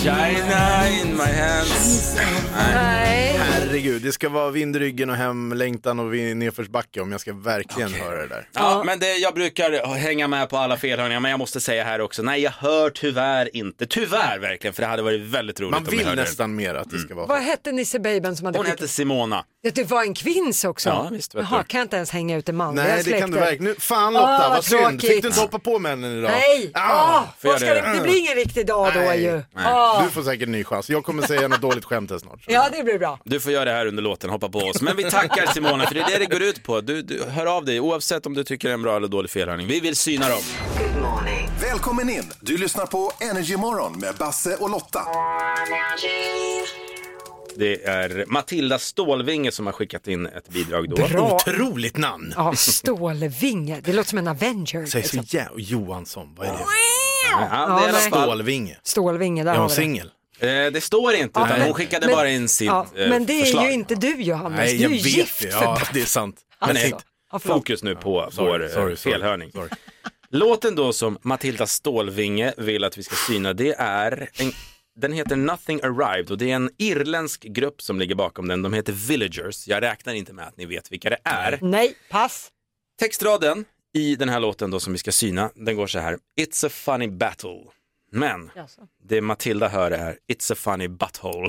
China 0.03 0.89
in 1.03 1.17
my 1.17 1.33
hands. 1.41 2.17
Nej. 2.75 3.39
Herregud, 3.39 4.03
det 4.03 4.13
ska 4.13 4.29
vara 4.29 4.51
vindryggen 4.51 5.11
och 5.11 5.17
hemlängtan 5.17 6.01
och 6.01 6.15
vi- 6.15 6.35
nedförsbacke 6.35 7.01
om 7.01 7.13
jag 7.13 7.21
ska 7.21 7.33
verkligen 7.33 7.93
höra 7.95 8.17
det 8.23 8.27
där. 8.29 8.49
Ja, 8.53 8.83
men 8.87 8.99
det, 8.99 9.17
jag 9.17 9.35
brukar 9.35 9.95
hänga 9.95 10.29
med 10.29 10.49
på 10.49 10.57
alla 10.57 10.77
felhörningar, 10.77 11.21
men 11.21 11.31
jag 11.31 11.39
måste 11.39 11.61
säga 11.61 11.85
här 11.85 12.01
också, 12.01 12.23
nej 12.23 12.41
jag 12.43 12.51
hör 12.51 12.91
tyvärr 12.91 13.57
inte, 13.57 13.87
tyvärr 13.87 14.39
verkligen, 14.39 14.75
för 14.75 14.83
det 14.83 14.89
hade 14.89 15.03
varit 15.03 15.21
väldigt 15.21 15.61
roligt 15.61 15.71
Man 15.71 15.87
om 15.89 15.99
jag 15.99 16.05
vill 16.05 16.17
nästan 16.17 16.55
mer 16.57 16.75
att 16.75 16.91
det 16.91 16.99
ska 16.99 17.15
vara 17.15 17.27
Vad 17.27 17.43
hette 17.43 17.73
Nisse 17.73 17.99
Babyn 17.99 18.37
som 18.37 18.47
hade 18.47 18.59
det. 18.59 18.63
Hon 18.63 18.67
heter 18.67 18.87
Simona. 18.87 19.45
Det 19.63 19.71
det 19.75 19.85
var 19.85 20.03
en 20.03 20.15
kvinns 20.15 20.65
också? 20.65 20.89
Ja, 20.89 21.09
visst, 21.13 21.35
vet 21.35 21.47
Jaha, 21.51 21.59
du. 21.59 21.65
kan 21.65 21.79
jag 21.79 21.85
inte 21.85 21.97
ens 21.97 22.11
hänga 22.11 22.37
ut 22.37 22.47
det 22.47 22.53
manliga 22.53 22.85
Nej, 22.87 23.03
det 23.05 23.21
kan 23.21 23.31
du 23.31 23.39
verkligen. 23.39 23.65
Nu, 23.65 23.75
fan 23.79 24.13
Lotta, 24.13 24.25
Åh, 24.27 24.39
vad 24.41 24.51
vad 24.51 24.65
synd. 24.65 24.81
tråkigt. 24.83 25.01
Fick 25.11 25.23
du 25.23 25.29
inte 25.29 25.41
hoppa 25.41 25.59
på 25.59 25.79
männen 25.79 26.19
idag? 26.19 26.31
Nej! 26.31 26.71
Ah, 26.75 27.19
Åh, 27.19 27.25
får 27.39 27.49
vad 27.49 27.53
jag 27.55 27.61
ska 27.61 27.75
det? 27.75 27.81
det, 27.93 27.97
det 27.97 28.03
blir 28.03 28.19
ingen 28.19 28.35
riktig 28.35 28.67
dag 28.67 28.93
då 28.95 29.01
Nej. 29.01 29.23
ju. 29.23 29.33
Nej. 29.33 29.45
Åh. 29.67 30.05
Du 30.05 30.11
får 30.11 30.23
säkert 30.23 30.47
en 30.47 30.53
ny 30.53 30.65
chans. 30.65 30.91
Jag 30.91 31.05
kommer 31.05 31.23
säga 31.27 31.49
något 31.49 31.61
dåligt 31.61 31.85
skämt 31.85 32.11
här 32.11 32.19
snart. 32.19 32.45
Ja, 32.47 32.69
det 32.73 32.83
blir 32.83 32.99
bra. 32.99 33.19
Du 33.25 33.41
får 33.41 33.53
göra 33.53 33.65
det 33.65 33.73
här 33.73 33.87
under 33.87 34.03
låten, 34.03 34.31
hoppa 34.31 34.49
på 34.49 34.59
oss. 34.59 34.83
Men 34.83 34.97
vi 34.97 35.11
tackar 35.11 35.47
Simona, 35.47 35.87
för 35.87 35.95
det 35.95 36.01
är 36.01 36.07
det 36.11 36.19
det 36.19 36.27
går 36.27 36.43
ut 36.43 36.63
på. 36.63 36.81
Du, 36.81 37.03
du 37.03 37.25
hör 37.29 37.47
av 37.47 37.65
dig, 37.65 37.81
oavsett 37.81 38.27
om 38.27 38.35
du 38.35 38.45
tycker 38.45 38.69
det 38.69 38.73
är 38.73 38.75
en 38.75 38.83
bra 38.83 38.97
eller 38.97 39.09
dålig 39.09 39.31
felhörning. 39.31 39.67
Vi 39.67 39.81
vill 39.81 39.97
syna 39.97 40.29
dem. 40.29 40.41
Välkommen 41.61 42.11
in! 42.11 42.33
Du 42.41 42.57
lyssnar 42.57 42.87
på 42.87 43.13
Energy 43.21 43.57
Morgon 43.57 43.99
med 44.01 44.15
Basse 44.15 44.57
och 44.57 44.71
Lotta. 44.71 45.01
Det 47.57 47.85
är 47.85 48.25
Matilda 48.29 48.79
Stålvinge 48.79 49.53
som 49.53 49.67
har 49.67 49.73
skickat 49.73 50.09
in 50.09 50.27
ett 50.27 50.49
bidrag 50.49 50.89
då. 50.91 50.97
Bra. 50.97 51.35
Otroligt 51.35 51.97
namn. 51.97 52.33
Ja, 52.37 52.55
Stålvinge. 52.57 53.81
Det 53.85 53.93
låter 53.93 54.09
som 54.11 54.19
en 54.19 54.29
Avenger. 54.29 54.87
Säg 54.87 55.03
så 55.03 55.17
liksom. 55.17 55.39
jävla... 55.39 55.61
Johansson, 55.61 56.35
vad 56.37 56.47
är 56.47 56.53
det? 56.53 56.59
Ja, 57.31 57.81
det 57.85 57.89
är 57.89 57.93
Stålvinge. 57.93 58.79
Stålvinge, 58.83 59.45
där 59.45 59.51
Är 59.51 59.55
har 59.55 59.61
hon 59.63 59.71
singel? 59.71 60.11
eh, 60.41 60.47
det 60.49 60.85
står 60.85 61.15
inte, 61.15 61.41
utan 61.41 61.49
men- 61.49 61.63
hon 61.63 61.75
skickade 61.75 62.07
men- 62.07 62.15
bara 62.17 62.29
in 62.31 62.49
sitt 62.49 62.67
ja, 62.67 62.87
eh, 62.97 63.09
Men 63.09 63.27
det 63.27 63.33
är 63.41 63.45
förslag. 63.45 63.67
ju 63.67 63.73
inte 63.73 63.95
du 63.95 64.23
Johannes, 64.23 64.59
Nej, 64.59 64.79
du 64.79 64.85
är 64.85 64.89
vet 64.89 65.07
gift 65.07 65.41
det. 65.43 65.49
Ja, 65.49 65.79
det 65.93 66.01
är 66.01 66.05
sant. 66.07 66.37
Men 66.61 66.69
Alltså. 66.71 66.85
nej, 66.85 66.95
Ja, 67.33 67.39
förlåt. 67.39 67.57
fokus 67.59 67.83
nu 67.83 67.95
på 67.97 68.29
Sorry, 68.33 68.49
vår 68.51 68.63
eh, 68.65 68.69
sorry, 68.71 68.97
sorry, 68.97 69.13
felhörning. 69.15 69.53
sorry. 69.53 69.69
Låten 70.31 70.75
då 70.75 70.93
som 70.93 71.19
Matilda 71.23 71.67
Stålvinge 71.67 72.53
vill 72.57 72.85
att 72.85 72.99
vi 72.99 73.03
ska 73.03 73.15
syna, 73.33 73.53
det 73.53 73.75
är 73.79 74.29
en, 74.35 74.53
den 74.97 75.13
heter 75.13 75.37
Nothing 75.37 75.81
Arrived 75.83 76.31
och 76.31 76.39
det 76.39 76.51
är 76.51 76.55
en 76.57 76.71
irländsk 76.79 77.43
grupp 77.43 77.83
som 77.83 77.99
ligger 77.99 78.15
bakom 78.15 78.49
den. 78.49 78.63
De 78.63 78.73
heter 78.73 78.93
Villagers. 78.93 79.69
Jag 79.69 79.83
räknar 79.83 80.15
inte 80.15 80.33
med 80.33 80.47
att 80.49 80.57
ni 80.57 80.67
vet 80.67 80.93
vilka 80.93 81.11
det 81.11 81.19
är. 81.25 81.59
Nej, 81.63 81.95
pass. 82.11 82.49
Textraden 83.01 83.65
i 83.95 84.17
den 84.17 84.29
här 84.29 84.41
låten 84.41 84.71
då 84.71 84.81
som 84.81 84.93
vi 84.93 84.99
ska 84.99 85.13
syna, 85.13 85.51
den 85.55 85.77
går 85.77 85.87
så 85.87 85.99
här. 85.99 86.19
It's 86.41 86.67
a 86.67 86.71
funny 86.73 87.09
battle. 87.09 87.59
Men 88.15 88.51
Jaså. 88.57 88.81
det 89.09 89.21
Matilda 89.21 89.69
hör 89.69 89.91
är 89.91 90.17
It's 90.33 90.53
a 90.53 90.57
funny 90.59 90.89
butthole. 90.89 91.49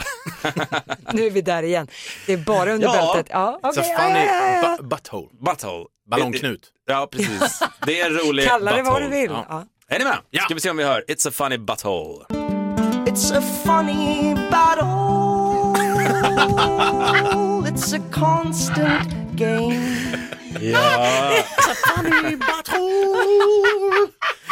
Nu 1.13 1.25
är 1.25 1.29
vi 1.31 1.41
där 1.41 1.63
igen. 1.63 1.88
Det 2.27 2.33
är 2.33 2.38
bara 2.38 2.73
under 2.73 2.88
Ja. 2.88 3.13
bältet. 3.13 3.31
Ja, 3.33 3.59
It's 3.63 3.69
okej, 3.79 3.93
a 3.93 4.00
funny 4.00 4.19
ja, 4.19 4.25
ja, 4.25 4.53
ja. 4.63 4.77
bu- 4.79 4.88
butthole. 4.88 5.27
butthole. 5.39 5.86
Ballongknut. 6.10 6.71
Ja, 6.86 7.08
precis. 7.12 7.60
Det 7.86 8.01
är 8.01 8.06
en 8.12 8.17
rolig 8.17 8.47
Kalla 8.47 8.75
det 8.75 8.82
vad 8.84 9.01
du 9.01 9.08
vill. 9.10 9.32
Ja. 9.32 9.45
Ja. 9.49 9.65
Är 9.88 9.99
ni 9.99 10.06
med? 10.06 10.17
Ska 10.45 10.53
vi 10.53 10.60
se 10.60 10.69
om 10.69 10.77
vi 10.77 10.84
hör 10.84 11.03
It's 11.08 11.27
a 11.27 11.32
funny 11.32 11.58
butthole. 11.58 12.25
It's 13.13 13.30
a 13.32 13.41
funny 13.41 14.34
battle. 14.49 15.73
It's 17.67 17.93
a 17.93 17.99
constant 18.12 19.36
game. 19.36 20.17
Ja, 20.60 21.34
Funny 21.95 22.36
butthole. 22.36 24.08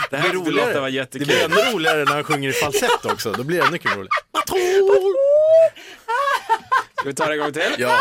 det 0.09 0.17
här 0.17 0.29
tyckte 0.29 0.51
Lotta 0.51 0.65
var 0.65 0.73
Det 0.73 0.81
blir 0.81 0.89
jättekul. 0.91 1.31
ännu 1.31 1.55
roligare 1.73 2.03
när 2.05 2.13
han 2.13 2.23
sjunger 2.23 2.49
i 2.49 2.53
falsett 2.53 3.05
också. 3.05 3.31
Då 3.31 3.43
blir 3.43 3.61
det 3.61 3.67
ännu 3.67 3.77
kul 3.77 3.91
roligt. 3.91 4.11
Ska 6.99 7.05
vi 7.05 7.13
ta 7.13 7.25
det 7.25 7.33
en 7.33 7.39
gång 7.39 7.53
till? 7.53 7.75
Ja. 7.77 7.97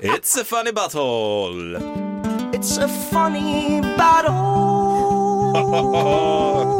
It's 0.00 0.40
a 0.40 0.44
funny 0.44 0.72
butthole. 0.72 1.78
It's 2.52 2.84
a 2.84 2.88
funny 3.10 3.80
battle. 3.98 4.34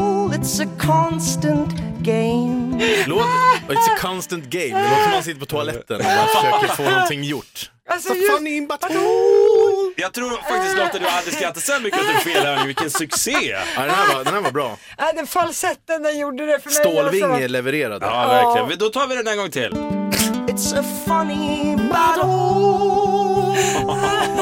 It's 0.44 0.60
a 0.60 0.66
constant 0.78 1.72
game. 2.02 2.78
Låt, 3.06 3.26
it's 3.68 3.88
a 3.94 3.96
constant 4.00 4.44
game. 4.44 4.64
Det 4.74 4.88
låter 4.90 5.02
som 5.02 5.10
man 5.12 5.22
sitter 5.22 5.40
på 5.40 5.46
toaletten 5.46 5.96
och 5.96 6.02
bara 6.04 6.26
försöker 6.26 6.74
få 6.76 6.82
någonting 6.90 7.22
gjort. 7.24 7.70
Alltså, 7.90 8.08
It's 8.08 8.12
a 8.12 8.16
just- 8.16 8.32
funny 8.36 8.60
butthole. 8.66 9.92
Jag 9.96 10.12
tror 10.12 10.30
faktiskt 10.30 10.76
Lotta, 10.76 10.98
du 10.98 11.06
aldrig 11.06 11.34
skrattat 11.34 11.62
så 11.62 11.72
mycket 11.82 12.00
åt 12.00 12.06
en 12.14 12.20
felhörning. 12.20 12.66
Vilken 12.66 12.90
succé! 12.90 13.32
Ja, 13.76 13.82
den, 13.82 13.90
här 13.90 14.14
var, 14.14 14.24
den 14.24 14.34
här 14.34 14.40
var 14.40 14.50
bra. 14.50 14.76
Nej, 14.98 15.12
den 15.16 15.26
falsetten 15.26 16.02
den 16.02 16.18
gjorde 16.18 16.46
det 16.46 16.58
för 16.60 16.70
mig. 16.70 16.74
Stålvinge 16.92 17.26
Alltså. 17.26 17.48
levererade. 17.48 18.06
Ja, 18.06 18.26
verkligen. 18.54 18.78
Då 18.78 18.88
tar 18.88 19.06
vi 19.06 19.14
den 19.16 19.26
en 19.28 19.36
gång 19.36 19.50
till. 19.50 19.70
It's 19.72 20.78
a 20.80 20.84
funny 21.06 21.76
battle. 21.76 22.24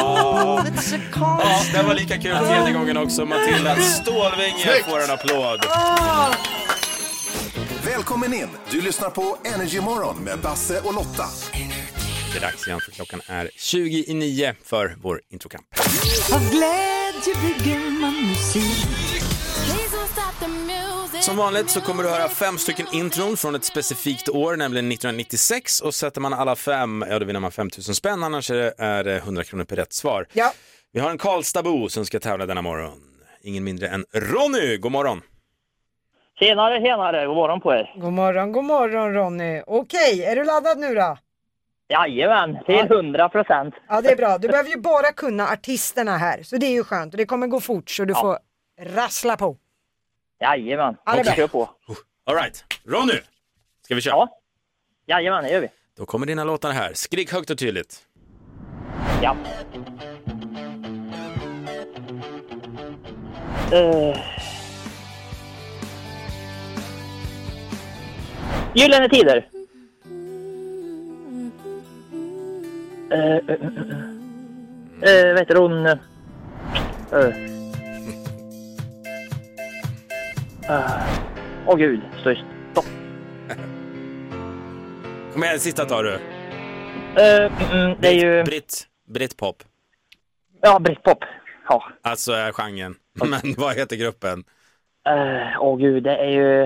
A 0.32 0.64
Ja, 1.14 1.62
den 1.72 1.86
var 1.86 1.94
lika 1.94 2.18
kul 2.18 2.36
tredje 2.36 2.72
gången 2.72 2.96
också. 2.96 3.26
Matilda 3.26 3.76
Stålvinge 3.76 4.82
får 4.88 5.00
en 5.02 5.10
applåd. 5.10 5.60
Välkommen 7.86 8.34
in! 8.34 8.48
Du 8.70 8.80
lyssnar 8.80 9.10
på 9.10 9.36
Energy 9.54 9.80
Morgon 9.80 10.16
med 10.24 10.38
Basse 10.38 10.80
och 10.80 10.94
Lotta. 10.94 11.24
Det 12.32 12.38
är 12.38 12.40
dags 12.40 12.66
igen 12.66 12.80
för 12.80 12.92
klockan 12.92 13.20
är 13.26 13.50
20 13.56 14.04
i 14.08 14.14
9 14.14 14.54
för 14.64 14.96
vår 15.02 15.20
introkamp. 15.30 15.66
Av 16.34 16.50
glädje 16.50 17.34
bygger 17.42 17.90
man 18.00 18.14
musik. 18.28 19.01
Som 21.20 21.36
vanligt 21.36 21.70
så 21.70 21.80
kommer 21.80 22.02
du 22.02 22.08
höra 22.08 22.28
fem 22.28 22.58
stycken 22.58 22.86
intron 22.92 23.36
från 23.36 23.54
ett 23.54 23.64
specifikt 23.64 24.28
år, 24.28 24.56
nämligen 24.56 24.92
1996. 24.92 25.80
Och 25.80 25.94
sätter 25.94 26.20
man 26.20 26.32
alla 26.34 26.56
fem, 26.56 27.04
ja 27.10 27.18
då 27.18 27.24
vinner 27.24 27.40
man 27.40 27.52
5000 27.52 27.94
spänn, 27.94 28.22
annars 28.22 28.50
är 28.50 29.04
det 29.04 29.16
100 29.16 29.44
kronor 29.44 29.64
per 29.64 29.76
rätt 29.76 29.92
svar. 29.92 30.26
Ja. 30.32 30.52
Vi 30.92 31.00
har 31.00 31.10
en 31.10 31.18
Karlstadbo 31.18 31.88
som 31.88 32.04
ska 32.06 32.20
tävla 32.20 32.46
denna 32.46 32.62
morgon. 32.62 32.98
Ingen 33.42 33.64
mindre 33.64 33.88
än 33.88 34.04
Ronny, 34.12 34.76
god 34.76 34.92
morgon. 34.92 35.22
Tjenare, 36.38 36.80
tjenare, 36.80 37.26
god 37.26 37.36
morgon 37.36 37.60
på 37.60 37.72
er. 37.72 37.94
God 38.00 38.12
morgon, 38.12 38.52
god 38.52 38.64
morgon 38.64 39.14
Ronny. 39.14 39.62
Okej, 39.66 40.24
är 40.24 40.36
du 40.36 40.44
laddad 40.44 40.78
nu 40.78 40.94
då? 40.94 41.18
Jajamän, 41.88 42.64
till 42.66 42.74
100 42.74 43.28
procent. 43.28 43.74
Ja, 43.88 44.00
det 44.00 44.12
är 44.12 44.16
bra. 44.16 44.38
Du 44.38 44.48
behöver 44.48 44.70
ju 44.70 44.76
bara 44.76 45.12
kunna 45.12 45.48
artisterna 45.48 46.16
här, 46.16 46.42
så 46.42 46.56
det 46.56 46.66
är 46.66 46.72
ju 46.72 46.84
skönt. 46.84 47.14
Och 47.14 47.18
det 47.18 47.26
kommer 47.26 47.46
gå 47.46 47.60
fort, 47.60 47.90
så 47.90 48.04
du 48.04 48.14
får 48.14 48.38
rassla 48.80 49.36
på. 49.36 49.56
Jajamän, 50.42 50.96
Ja, 51.04 51.24
kör 51.24 51.46
på. 51.46 51.70
All 52.26 52.34
right, 52.34 52.64
Ronny, 52.84 53.20
ska 53.84 53.94
vi 53.94 54.00
köra? 54.00 54.14
Ja, 54.14 54.28
jajamän, 55.06 55.44
det 55.44 55.50
gör 55.50 55.60
vi. 55.60 55.68
Då 55.96 56.06
kommer 56.06 56.26
dina 56.26 56.44
låtar 56.44 56.72
här. 56.72 56.94
Skrik 56.94 57.32
högt 57.32 57.50
och 57.50 57.58
tydligt. 57.58 58.02
Ja. 59.22 59.36
Uh. 63.72 64.16
Gyllene 68.74 69.08
Tider. 69.08 69.48
Uh, 73.12 73.18
uh, 73.18 73.50
uh, 73.50 73.66
uh. 73.66 73.92
Uh, 75.02 75.32
vad 75.32 75.38
heter 75.38 75.54
hon? 75.54 75.86
Uh. 77.12 77.51
Uh. 80.70 81.02
Åh 81.66 81.76
gud, 81.76 82.00
står 82.20 82.34
stopp. 82.72 82.84
Kom 85.32 85.44
igen, 85.44 85.60
sista 85.60 85.84
tar 85.84 86.04
du. 86.04 86.10
Uh, 86.10 87.72
mm, 87.72 87.96
det 88.00 88.08
är 88.08 88.12
ju... 88.12 88.44
Britt, 88.44 88.86
Britpop. 89.08 89.62
Ja, 90.62 90.78
Britpop. 90.78 91.18
Ja. 91.68 91.84
Alltså 92.02 92.32
är 92.32 92.52
genren. 92.52 92.94
Men 93.24 93.54
vad 93.56 93.76
heter 93.76 93.96
gruppen? 93.96 94.44
Eh, 95.08 95.60
Åh 95.62 95.78
gud, 95.78 96.02
det 96.02 96.16
är 96.16 96.30
ju... 96.30 96.58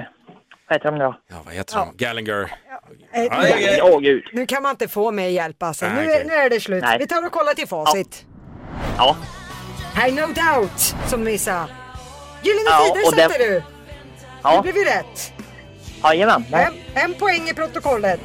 Vad 0.68 0.76
heter 0.78 0.90
de 0.90 0.98
då? 0.98 1.16
Ja, 1.28 1.36
vad 1.44 1.54
heter 1.54 1.76
de? 1.76 1.92
Gallagher. 1.96 2.42
Eh, 3.12 3.22
Ja, 3.24 3.46
är- 3.46 3.82
Åh 3.82 4.00
gud. 4.00 4.24
Nu 4.32 4.46
kan 4.46 4.62
man 4.62 4.70
inte 4.70 4.88
få 4.88 5.10
mer 5.12 5.28
hjälp 5.28 5.62
alltså. 5.62 5.86
Nej, 5.86 5.94
Nu, 5.94 6.00
är, 6.12 6.14
okej. 6.16 6.26
nu 6.28 6.34
är 6.34 6.50
det 6.50 6.60
slut. 6.60 6.82
Nej. 6.82 6.98
Vi 6.98 7.06
tar 7.06 7.26
och 7.26 7.32
kollar 7.32 7.54
till 7.54 7.68
facit. 7.68 8.26
Ja. 8.98 9.16
I 10.08 10.12
no 10.12 10.20
doubt, 10.26 10.94
som 11.06 11.24
ni 11.24 11.38
sa. 11.38 11.66
Gyllene 12.42 12.64
Ja, 12.70 12.84
Tider 12.94 13.06
och 13.06 13.12
det- 13.16 13.22
sätter 13.22 13.38
du. 13.38 13.62
Ja. 14.54 14.62
blev 14.62 14.76
ju 14.76 14.84
rätt. 14.84 15.32
Jajamän. 16.04 16.44
En, 16.52 16.74
en 16.94 17.14
poäng 17.14 17.48
i 17.48 17.54
protokollet. 17.54 18.20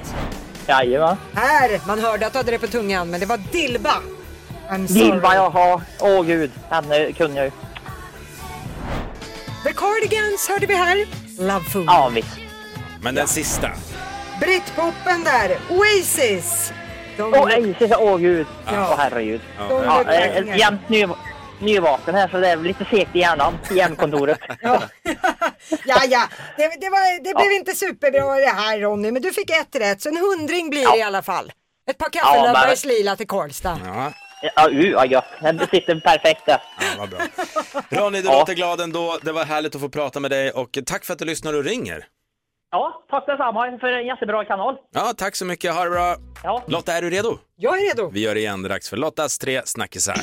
Jajamän. 0.67 1.17
Här, 1.33 1.81
man 1.87 1.99
hörde 1.99 2.27
att 2.27 2.33
du 2.33 2.39
hade 2.39 2.51
det 2.51 2.59
på 2.59 2.67
tungan, 2.67 3.09
men 3.09 3.19
det 3.19 3.25
var 3.25 3.37
Dilba. 3.51 3.93
I'm 4.69 4.87
sorry. 4.87 5.01
Dilba, 5.03 5.35
jaha. 5.35 5.81
Åh 5.99 6.23
gud. 6.23 6.51
Henne 6.69 7.11
kunde 7.11 7.35
jag 7.37 7.45
ju. 7.45 7.51
The 9.63 9.73
Cardigans 9.73 10.49
hörde 10.49 10.65
vi 10.65 10.75
här. 10.75 11.05
Loveful. 11.39 11.83
Ja, 11.87 12.09
visst. 12.13 12.37
Men 13.01 13.15
den 13.15 13.27
sista. 13.27 13.69
Britpopen 14.39 15.23
där. 15.23 15.57
Oasis. 15.69 16.73
De, 17.17 17.33
Åh, 17.33 17.49
så- 17.89 17.95
åh 17.99 18.17
gud. 18.17 18.47
Ja. 18.65 18.71
Åh 18.91 18.95
herregud. 18.97 19.41
Ja, 19.69 20.03
eh, 20.13 20.37
inga. 20.37 20.55
jämt 20.57 20.89
ny, 20.89 21.07
nyvaken 21.59 22.15
här 22.15 22.27
så 22.27 22.37
det 22.39 22.47
är 22.49 22.57
lite 22.57 22.85
segt 22.85 23.15
i 23.15 23.19
hjärnan. 23.19 23.53
I 23.71 23.73
hjärnkontoret. 23.77 24.39
Ja, 24.61 24.81
ja, 25.85 26.01
ja. 26.09 26.27
Det, 26.57 26.63
det, 26.81 26.89
var, 26.89 27.23
det 27.23 27.33
blev 27.35 27.51
inte 27.51 27.75
superbra 27.75 28.35
det 28.35 28.45
här 28.61 28.79
Ronny, 28.79 29.11
men 29.11 29.21
du 29.21 29.31
fick 29.33 29.49
ett 29.49 29.75
rätt, 29.75 30.01
så 30.01 30.09
en 30.09 30.17
hundring 30.17 30.69
blir 30.69 30.91
det 30.91 30.97
i 30.97 31.01
alla 31.01 31.21
fall. 31.21 31.51
Ett 31.89 31.97
par 31.97 32.09
Ja, 32.11 32.21
kaffelöbbares 32.21 32.85
lila 32.85 33.15
till 33.15 33.27
Karlstad. 33.27 33.79
Ja, 33.85 34.11
Ja, 34.55 34.69
uh, 34.69 35.11
gött. 35.11 35.25
Det 35.41 35.67
sitter 35.71 35.99
perfekt 35.99 36.45
där. 36.45 36.61
ja 36.79 36.87
vad 36.99 37.09
bra. 37.09 37.19
Ronny, 37.89 38.21
du 38.21 38.27
Ja. 38.27 38.39
låter 38.39 38.53
glad 38.53 38.81
ändå. 38.81 39.17
Det 39.21 39.31
var 39.31 39.45
härligt 39.45 39.75
att 39.75 39.81
få 39.81 39.89
prata 39.89 40.19
med 40.19 40.31
dig 40.31 40.51
och 40.51 40.77
tack 40.85 41.05
för 41.05 41.13
att 41.13 41.19
du 41.19 41.25
lyssnar 41.25 41.53
och 41.53 41.63
ringer. 41.63 42.05
Ja, 42.71 43.03
tack 43.09 43.25
detsamma 43.25 43.77
för 43.79 43.87
en 43.87 44.05
jättebra 44.07 44.45
kanal. 44.45 44.75
Ja, 44.93 45.13
tack 45.17 45.35
så 45.35 45.45
mycket. 45.45 45.73
Ha 45.73 45.83
det 45.83 45.89
bra. 45.89 46.15
Ja. 46.43 46.63
Lotta, 46.67 46.93
är 46.93 47.01
du 47.01 47.09
redo? 47.09 47.37
Jag 47.55 47.77
är 47.81 47.87
redo. 47.89 48.09
Vi 48.13 48.19
gör 48.19 48.33
det 48.33 48.39
igen. 48.39 48.61
Det 48.61 48.67
är 48.67 48.69
dags 48.69 48.89
för 48.89 48.97
Lottas 48.97 49.37
tre 49.37 49.61
snackisar. 49.65 50.21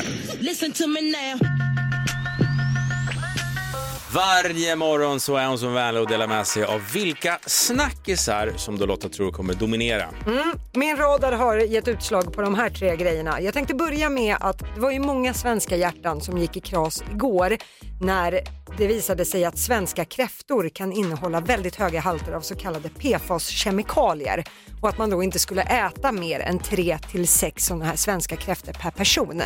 Varje 4.14 4.76
morgon 4.76 5.20
så 5.20 5.36
är 5.36 5.46
hon 5.46 5.58
så 5.58 5.68
vänlig 5.68 6.02
och 6.02 6.08
delar 6.08 6.26
med 6.26 6.46
sig 6.46 6.64
av 6.64 6.92
vilka 6.92 7.38
snackisar 7.46 8.52
som 8.56 8.78
då 8.78 8.86
Lotta 8.86 9.08
tror 9.08 9.32
kommer 9.32 9.54
dominera. 9.54 10.08
Mm, 10.26 10.52
min 10.74 10.96
radar 10.96 11.32
har 11.32 11.56
gett 11.56 11.88
utslag 11.88 12.34
på 12.34 12.42
de 12.42 12.54
här 12.54 12.70
tre 12.70 12.96
grejerna. 12.96 13.40
Jag 13.40 13.54
tänkte 13.54 13.74
börja 13.74 14.08
med 14.08 14.36
att 14.40 14.58
det 14.58 14.80
var 14.80 14.90
ju 14.90 14.98
många 14.98 15.34
svenska 15.34 15.76
hjärtan 15.76 16.20
som 16.20 16.38
gick 16.38 16.56
i 16.56 16.60
kras 16.60 17.04
igår 17.14 17.56
när 18.00 18.40
det 18.78 18.86
visade 18.86 19.24
sig 19.24 19.44
att 19.44 19.58
svenska 19.58 20.04
kräftor 20.04 20.68
kan 20.68 20.92
innehålla 20.92 21.40
väldigt 21.40 21.76
höga 21.76 22.00
halter 22.00 22.32
av 22.32 22.40
så 22.40 22.54
kallade 22.54 22.88
PFAS-kemikalier 22.88 24.44
och 24.80 24.88
att 24.88 24.98
man 24.98 25.10
då 25.10 25.22
inte 25.22 25.38
skulle 25.38 25.62
äta 25.62 26.12
mer 26.12 26.40
än 26.40 26.58
3 26.58 26.98
till 27.10 27.28
6 27.28 27.64
sådana 27.64 27.84
här 27.84 27.96
svenska 27.96 28.36
kräftor 28.36 28.72
per 28.72 28.90
person. 28.90 29.42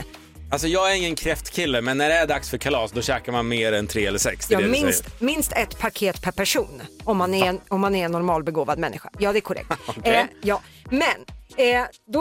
Alltså 0.53 0.69
jag 0.69 0.93
är 0.93 0.97
ingen 0.97 1.15
kräftkille, 1.15 1.81
men 1.81 1.99
när 1.99 2.09
det 2.09 2.15
är 2.15 2.27
dags 2.27 2.51
för 2.51 2.59
kalas 2.59 2.93
då 2.93 3.03
käkar 3.03 3.33
man 3.33 3.49
mer 3.49 3.73
än 3.73 3.87
tre 3.87 4.07
eller 4.07 4.19
sex. 4.19 4.47
Det 4.49 4.55
är 4.55 4.61
Ja, 4.61 4.61
det 4.61 4.67
du 4.69 4.73
säger. 4.75 4.85
minst, 4.87 5.21
minst 5.21 5.53
ett 5.53 5.79
paket 5.79 6.23
per 6.23 6.33
person 6.33 6.83
om 7.05 7.17
man 7.17 7.35
är 7.35 7.47
en, 7.47 7.61
om 7.69 7.81
man 7.81 7.95
är 7.95 8.05
en 8.05 8.13
normalbegåvad 8.13 8.79
människa. 8.79 9.11
Ja, 9.19 9.33
det 9.33 9.39
är 9.39 9.41
korrekt. 9.41 9.71
Okej. 9.87 10.13
eh, 10.15 10.25
ja. 10.43 10.61
Men 10.91 11.07
eh, 11.57 11.85
då 12.13 12.21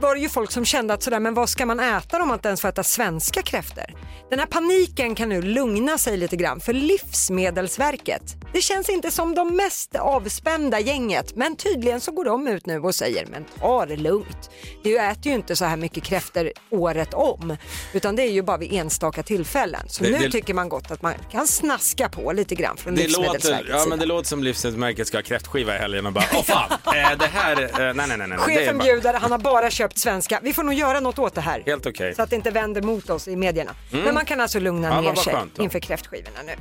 var 0.00 0.14
det 0.14 0.20
ju 0.20 0.28
folk 0.28 0.50
som 0.50 0.64
kände 0.64 0.94
att 0.94 1.02
sådär, 1.02 1.20
men 1.20 1.34
vad 1.34 1.48
ska 1.48 1.66
man 1.66 1.80
äta 1.80 2.22
om 2.22 2.28
man 2.28 2.36
inte 2.38 2.48
ens 2.48 2.60
får 2.60 2.68
äta 2.68 2.84
svenska 2.84 3.42
kräftor? 3.42 3.84
Den 4.30 4.38
här 4.38 4.46
paniken 4.46 5.14
kan 5.14 5.28
nu 5.28 5.42
lugna 5.42 5.98
sig 5.98 6.16
lite 6.16 6.36
grann 6.36 6.60
för 6.60 6.72
Livsmedelsverket, 6.72 8.22
det 8.52 8.60
känns 8.60 8.88
inte 8.88 9.10
som 9.10 9.34
de 9.34 9.56
mest 9.56 9.94
avspända 9.96 10.80
gänget, 10.80 11.36
men 11.36 11.56
tydligen 11.56 12.00
så 12.00 12.12
går 12.12 12.24
de 12.24 12.48
ut 12.48 12.66
nu 12.66 12.78
och 12.80 12.94
säger, 12.94 13.26
men 13.26 13.44
ta 13.58 13.86
det 13.86 13.96
lugnt. 13.96 14.50
Du 14.84 14.98
äter 14.98 15.26
ju 15.26 15.32
inte 15.32 15.56
så 15.56 15.64
här 15.64 15.76
mycket 15.76 16.04
kräftor 16.04 16.52
året 16.70 17.14
om, 17.14 17.56
utan 17.92 18.16
det 18.16 18.22
är 18.22 18.30
ju 18.32 18.42
bara 18.42 18.56
vid 18.56 18.72
enstaka 18.72 19.22
tillfällen. 19.22 19.80
Så 19.88 20.04
Det- 20.04 20.10
nu 20.10 20.18
det- 20.18 20.30
tycker 20.30 20.54
man 20.54 20.68
gott 20.68 20.90
att 20.90 21.02
man 21.02 21.14
kan 21.32 21.46
snaska 21.46 22.08
på 22.08 22.32
lite 22.32 22.54
grann 22.54 22.76
från 22.76 22.94
Det 22.94 23.02
Livsmedelsverkets 23.02 23.68
låter, 23.68 23.78
ja, 23.80 23.86
men 23.88 23.98
det 23.98 24.06
låter 24.06 24.28
som 24.28 24.42
Livsmedelsverket 24.44 25.06
ska 25.06 25.16
ha 25.18 25.22
kräftskiva 25.22 25.76
i 25.76 25.78
helgen 25.78 26.06
och 26.06 26.12
bara, 26.12 26.24
åh 26.34 26.42
fan, 26.42 26.70
eh, 26.86 27.18
det 27.18 27.26
här, 27.32 27.62
eh, 27.62 27.94
nej 27.94 28.06
nej 28.08 28.16
nej. 28.18 28.28
nej 28.28 28.38
bjuder, 28.78 29.14
han 29.14 29.32
har 29.32 29.38
bara 29.38 29.70
köpt 29.70 29.98
svenska. 29.98 30.40
Vi 30.42 30.52
får 30.52 30.62
nog 30.62 30.74
göra 30.74 31.00
något 31.00 31.18
åt 31.18 31.34
det 31.34 31.40
här. 31.40 31.62
Helt 31.66 31.86
okej. 31.86 32.14
Så 32.14 32.22
att 32.22 32.30
det 32.30 32.36
inte 32.36 32.50
vänder 32.50 32.82
mot 32.82 33.10
oss 33.10 33.28
i 33.28 33.36
medierna. 33.36 33.74
Men 33.90 34.14
man 34.14 34.24
kan 34.24 34.40
alltså 34.40 34.60
lugna 34.60 34.88
Ja, 34.88 35.00
ner 35.00 35.14
sig 35.14 35.32
skönt 35.34 35.54
då. 35.56 35.62
inför 35.62 35.80
kräftskivorna 35.80 36.38
nu. 36.46 36.52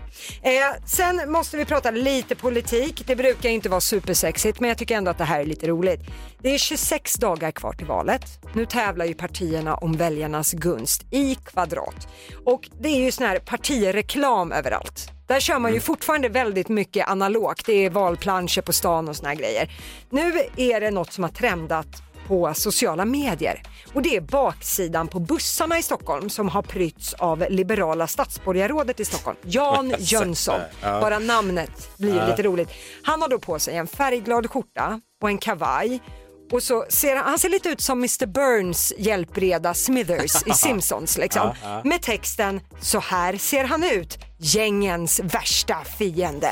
Eh, 0.50 0.52
sen 0.86 1.32
måste 1.32 1.58
vi 1.58 1.66
prata 1.66 1.92
lite 1.92 2.36
politik. 2.36 3.04
Det 3.08 3.16
brukar 3.16 3.50
inte 3.50 3.70
vara 3.70 3.82
supersexigt 3.82 4.60
men 4.60 4.68
jag 4.68 4.78
tycker 4.78 4.96
ändå 4.98 5.12
att 5.12 5.18
det 5.18 5.24
här 5.24 5.40
är 5.40 5.46
lite 5.46 5.68
roligt. 5.68 6.00
Det 6.42 6.54
är 6.54 6.58
26 6.58 7.14
dagar 7.14 7.52
kvar 7.52 7.74
till 7.74 7.88
valet. 7.88 8.22
Nu 8.54 8.66
tävlar 8.66 9.06
ju 9.06 9.14
partierna 9.14 9.76
om 9.76 9.94
väljarnas 9.98 10.52
gunst 10.54 11.04
i 11.12 11.36
kvadrat. 11.36 12.08
Och 12.46 12.70
det 12.80 12.90
är 12.90 13.00
ju 13.00 13.12
sån 13.12 13.26
här 13.28 13.40
partireklam 13.40 14.52
överallt. 14.52 15.10
Där 15.30 15.40
kör 15.40 15.60
man 15.60 15.74
ju 15.74 15.80
fortfarande 15.80 16.30
väldigt 16.30 16.70
mycket 16.70 17.08
analogt. 17.08 17.66
Det 17.66 17.86
är 17.86 17.90
valplanscher 17.90 18.62
på 18.62 18.74
stan 18.74 19.10
och 19.10 19.16
såna 19.16 19.30
här 19.30 19.36
grejer. 19.36 19.72
Nu 20.10 20.34
är 20.58 20.82
det 20.82 20.92
något 20.92 21.14
som 21.14 21.24
har 21.24 21.32
trendat 21.32 21.88
på 22.28 22.54
sociala 22.54 23.06
medier. 23.06 23.62
Och 23.94 24.02
det 24.02 24.16
är 24.16 24.22
baksidan 24.22 25.08
på 25.08 25.20
bussarna 25.20 25.78
i 25.80 25.84
Stockholm 25.84 26.30
som 26.30 26.50
har 26.50 26.62
prytts 26.62 27.14
av 27.14 27.46
liberala 27.50 28.08
stadsborgarrådet 28.08 29.00
i 29.00 29.06
Stockholm, 29.06 29.38
Jan 29.46 29.94
Jönsson. 30.00 30.60
Bara 30.82 31.20
namnet 31.20 31.98
blir 31.98 32.14
ju 32.14 32.28
lite 32.30 32.44
roligt. 32.44 32.70
Han 33.04 33.22
har 33.22 33.30
då 33.30 33.40
på 33.40 33.60
sig 33.60 33.76
en 33.76 33.88
färgglad 33.88 34.50
skjorta 34.50 35.02
och 35.22 35.30
en 35.30 35.38
kavaj. 35.38 36.00
Och 36.52 36.64
så 36.64 36.86
ser 36.90 37.16
han, 37.16 37.26
han 37.26 37.40
ser 37.40 37.50
lite 37.50 37.70
ut 37.70 37.82
som 37.82 37.98
Mr 38.00 38.26
Burns 38.26 38.94
hjälpreda 38.98 39.74
Smithers 39.74 40.48
i 40.48 40.54
Simpsons 40.54 41.18
liksom. 41.18 41.54
Med 41.84 42.02
texten 42.02 42.62
“Så 42.82 43.00
här 43.00 43.38
ser 43.38 43.64
han 43.64 43.84
ut, 43.84 44.18
gängens 44.40 45.20
värsta 45.20 45.78
fiende”. 46.00 46.52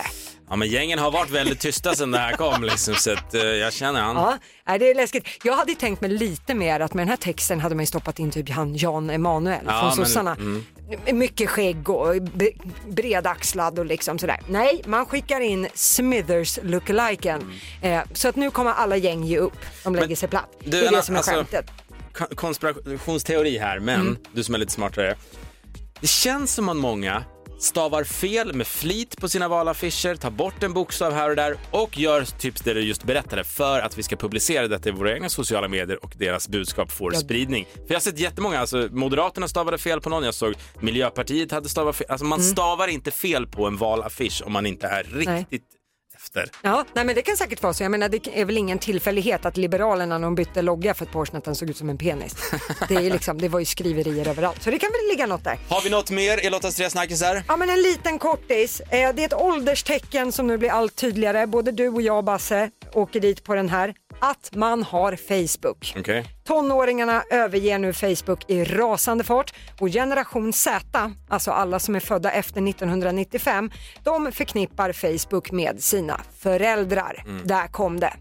Ja 0.50 0.56
men 0.56 0.68
gängen 0.68 1.00
har 1.00 1.12
varit 1.12 1.30
väldigt 1.30 1.60
tysta 1.60 1.96
sedan 1.96 2.12
det 2.12 2.18
här 2.18 2.34
kom 2.34 2.64
liksom, 2.64 2.96
så 2.96 3.12
att, 3.14 3.34
eh, 3.34 3.42
jag 3.42 3.74
känner 3.74 4.02
han. 4.02 4.38
Ja, 4.66 4.78
det 4.78 4.90
är 4.90 4.96
läskigt. 4.96 5.28
Jag 5.44 5.54
hade 5.58 5.76
tänkt 5.76 6.02
mig 6.02 6.10
lite 6.12 6.54
mer 6.54 6.80
att 6.80 6.94
med 6.94 7.02
den 7.02 7.10
här 7.10 7.18
texten 7.18 7.60
hade 7.60 7.76
man 7.76 7.82
ju 7.84 7.86
stoppat 7.88 8.20
in 8.20 8.32
typ 8.32 8.50
han 8.50 8.76
Jan 8.76 9.10
Emanuel 9.10 9.60
Ja, 9.66 9.72
från 9.80 9.88
men- 9.98 10.06
sossarna. 10.08 10.36
mm. 10.36 10.66
Mycket 11.14 11.50
skägg 11.50 11.90
och 11.90 12.22
b- 12.22 12.52
bredaxlad 12.90 13.80
och 13.80 13.86
liksom 13.86 14.20
sådär. 14.20 14.40
Nej, 14.50 14.82
man 14.86 15.06
skickar 15.06 15.40
in 15.42 15.68
Smithers 15.74 16.60
lookaliken. 16.64 17.52
Eh, 17.82 18.02
så 18.14 18.28
att 18.28 18.36
nu 18.36 18.52
kommer 18.52 18.72
alla 18.72 18.98
gäng 18.98 19.24
ge 19.24 19.38
upp. 19.38 19.58
De 19.84 19.96
lägger 19.96 20.16
sig 20.16 20.30
platt. 20.30 20.50
du, 20.64 20.70
det 20.72 20.78
är 20.78 20.88
Anna, 20.88 20.98
det 20.98 21.04
som 21.04 21.16
är 21.16 21.20
alltså- 21.20 21.32
skämtet. 21.34 21.72
Kon- 22.14 22.36
konspirationsteori 22.36 23.58
här, 23.58 23.80
men 23.80 24.02
Mm. 24.02 24.18
du 24.34 24.44
som 24.44 24.56
är 24.56 24.60
lite 24.60 24.72
smartare. 24.72 25.16
Det 26.02 26.08
känns 26.08 26.54
som 26.54 26.70
att 26.70 26.78
många 26.78 27.24
stavar 27.60 28.04
fel 28.04 28.54
med 28.54 28.68
flit 28.68 29.18
på 29.22 29.30
sina 29.30 29.48
valaffischer, 29.48 30.16
tar 30.16 30.30
bort 30.30 30.64
en 30.64 30.74
bokstav 30.74 31.14
här 31.14 31.30
och 31.30 31.36
där 31.36 31.58
och 31.72 31.98
gör 31.98 32.26
typ 32.40 32.64
det 32.64 32.74
du 32.74 32.82
just 32.82 33.04
berättade 33.04 33.44
för 33.44 33.80
att 33.80 33.98
vi 33.98 34.04
ska 34.04 34.16
publicera 34.16 34.68
detta 34.68 34.90
i 34.90 34.92
våra 34.92 35.14
egna 35.14 35.30
sociala 35.30 35.68
medier 35.68 36.04
och 36.06 36.14
deras 36.18 36.50
budskap 36.50 36.92
får 36.92 37.14
Ja. 37.14 37.20
spridning. 37.20 37.66
För 37.74 37.82
jag 37.88 37.96
har 37.96 38.00
sett 38.00 38.20
jättemånga, 38.20 38.60
alltså 38.60 38.88
Moderaterna 38.92 39.48
stavade 39.48 39.78
fel 39.78 40.02
på 40.02 40.10
någon, 40.10 40.24
jag 40.24 40.34
såg 40.34 40.54
Miljöpartiet 40.80 41.52
hade 41.52 41.70
stavat 41.70 41.96
fel. 41.96 42.08
Alltså 42.10 42.26
man 42.26 42.40
Mm. 42.40 42.52
stavar 42.52 42.88
inte 42.88 43.12
fel 43.12 43.48
på 43.48 43.68
en 43.68 43.78
valaffisch 43.78 44.42
om 44.46 44.54
man 44.54 44.66
inte 44.66 44.88
är 44.88 45.04
riktigt 45.04 45.64
efter. 46.28 46.50
Ja, 46.62 46.86
nej 46.94 47.06
men 47.06 47.16
det 47.16 47.22
kan 47.22 47.38
säkert 47.38 47.64
vara 47.64 47.74
så. 47.74 47.84
Jag 47.84 47.92
menar 47.92 48.10
det 48.10 48.28
är 48.34 48.46
väl 48.46 48.58
ingen 48.58 48.80
tillfällighet 48.80 49.46
att 49.46 49.58
Liberalerna 49.58 50.18
när 50.18 50.26
de 50.26 50.36
bytte 50.36 50.62
logga 50.62 50.94
för 50.94 51.06
ett 51.06 51.12
par 51.12 51.20
år 51.20 51.26
sedan 51.26 51.38
att 51.38 51.44
den 51.46 51.56
såg 51.56 51.70
ut 51.70 51.78
som 51.78 51.90
en 51.90 51.98
penis. 51.98 52.36
Det, 52.88 52.96
är 52.96 53.12
liksom, 53.12 53.38
det 53.38 53.48
var 53.50 53.60
ju 53.60 53.66
skriverier 53.66 54.28
överallt. 54.28 54.64
Så 54.64 54.72
det 54.72 54.80
kan 54.80 54.90
väl 54.92 55.08
ligga 55.10 55.26
något 55.26 55.44
där. 55.44 55.58
Har 55.70 55.82
vi 55.82 55.90
något 55.90 56.10
mer 56.12 56.46
i 56.46 56.50
Lottas 56.50 56.76
tre 56.76 56.90
snackisar? 56.90 57.44
Ja 57.48 57.58
men 57.58 57.70
en 57.70 57.82
liten 57.82 58.20
kortis. 58.20 58.80
Eh, 58.82 59.14
det 59.16 59.22
är 59.22 59.26
ett 59.26 59.34
ålderstecken 59.34 60.32
som 60.32 60.48
nu 60.48 60.58
blir 60.58 60.70
allt 60.72 60.96
tydligare. 60.96 61.48
Både 61.48 61.72
du 61.72 61.90
och 61.90 62.02
jag 62.02 62.26
Basse 62.26 62.70
åker 62.94 63.20
dit 63.20 63.44
på 63.44 63.56
den 63.56 63.70
här. 63.70 63.94
Att 64.20 64.50
man 64.56 64.84
har 64.84 65.16
Facebook. 65.16 65.96
Okej. 66.00 66.26
Tonåringarna 66.48 67.24
överger 67.30 67.80
nu 67.80 67.94
Facebook 67.94 68.50
i 68.50 68.64
rasande 68.64 69.24
fart 69.24 69.54
och 69.80 69.88
generation 69.88 70.54
Z, 70.54 71.12
alltså 71.30 71.52
alla 71.52 71.80
som 71.80 71.96
är 71.96 72.00
födda 72.00 72.32
efter 72.32 72.68
1995, 72.70 73.72
de 74.04 74.32
förknippar 74.32 74.92
Facebook 74.94 75.52
med 75.52 75.84
sina 75.84 76.22
föräldrar. 76.40 77.24
Mm. 77.28 77.48
Där 77.48 77.68
kom 77.68 78.00
det. 78.00 78.14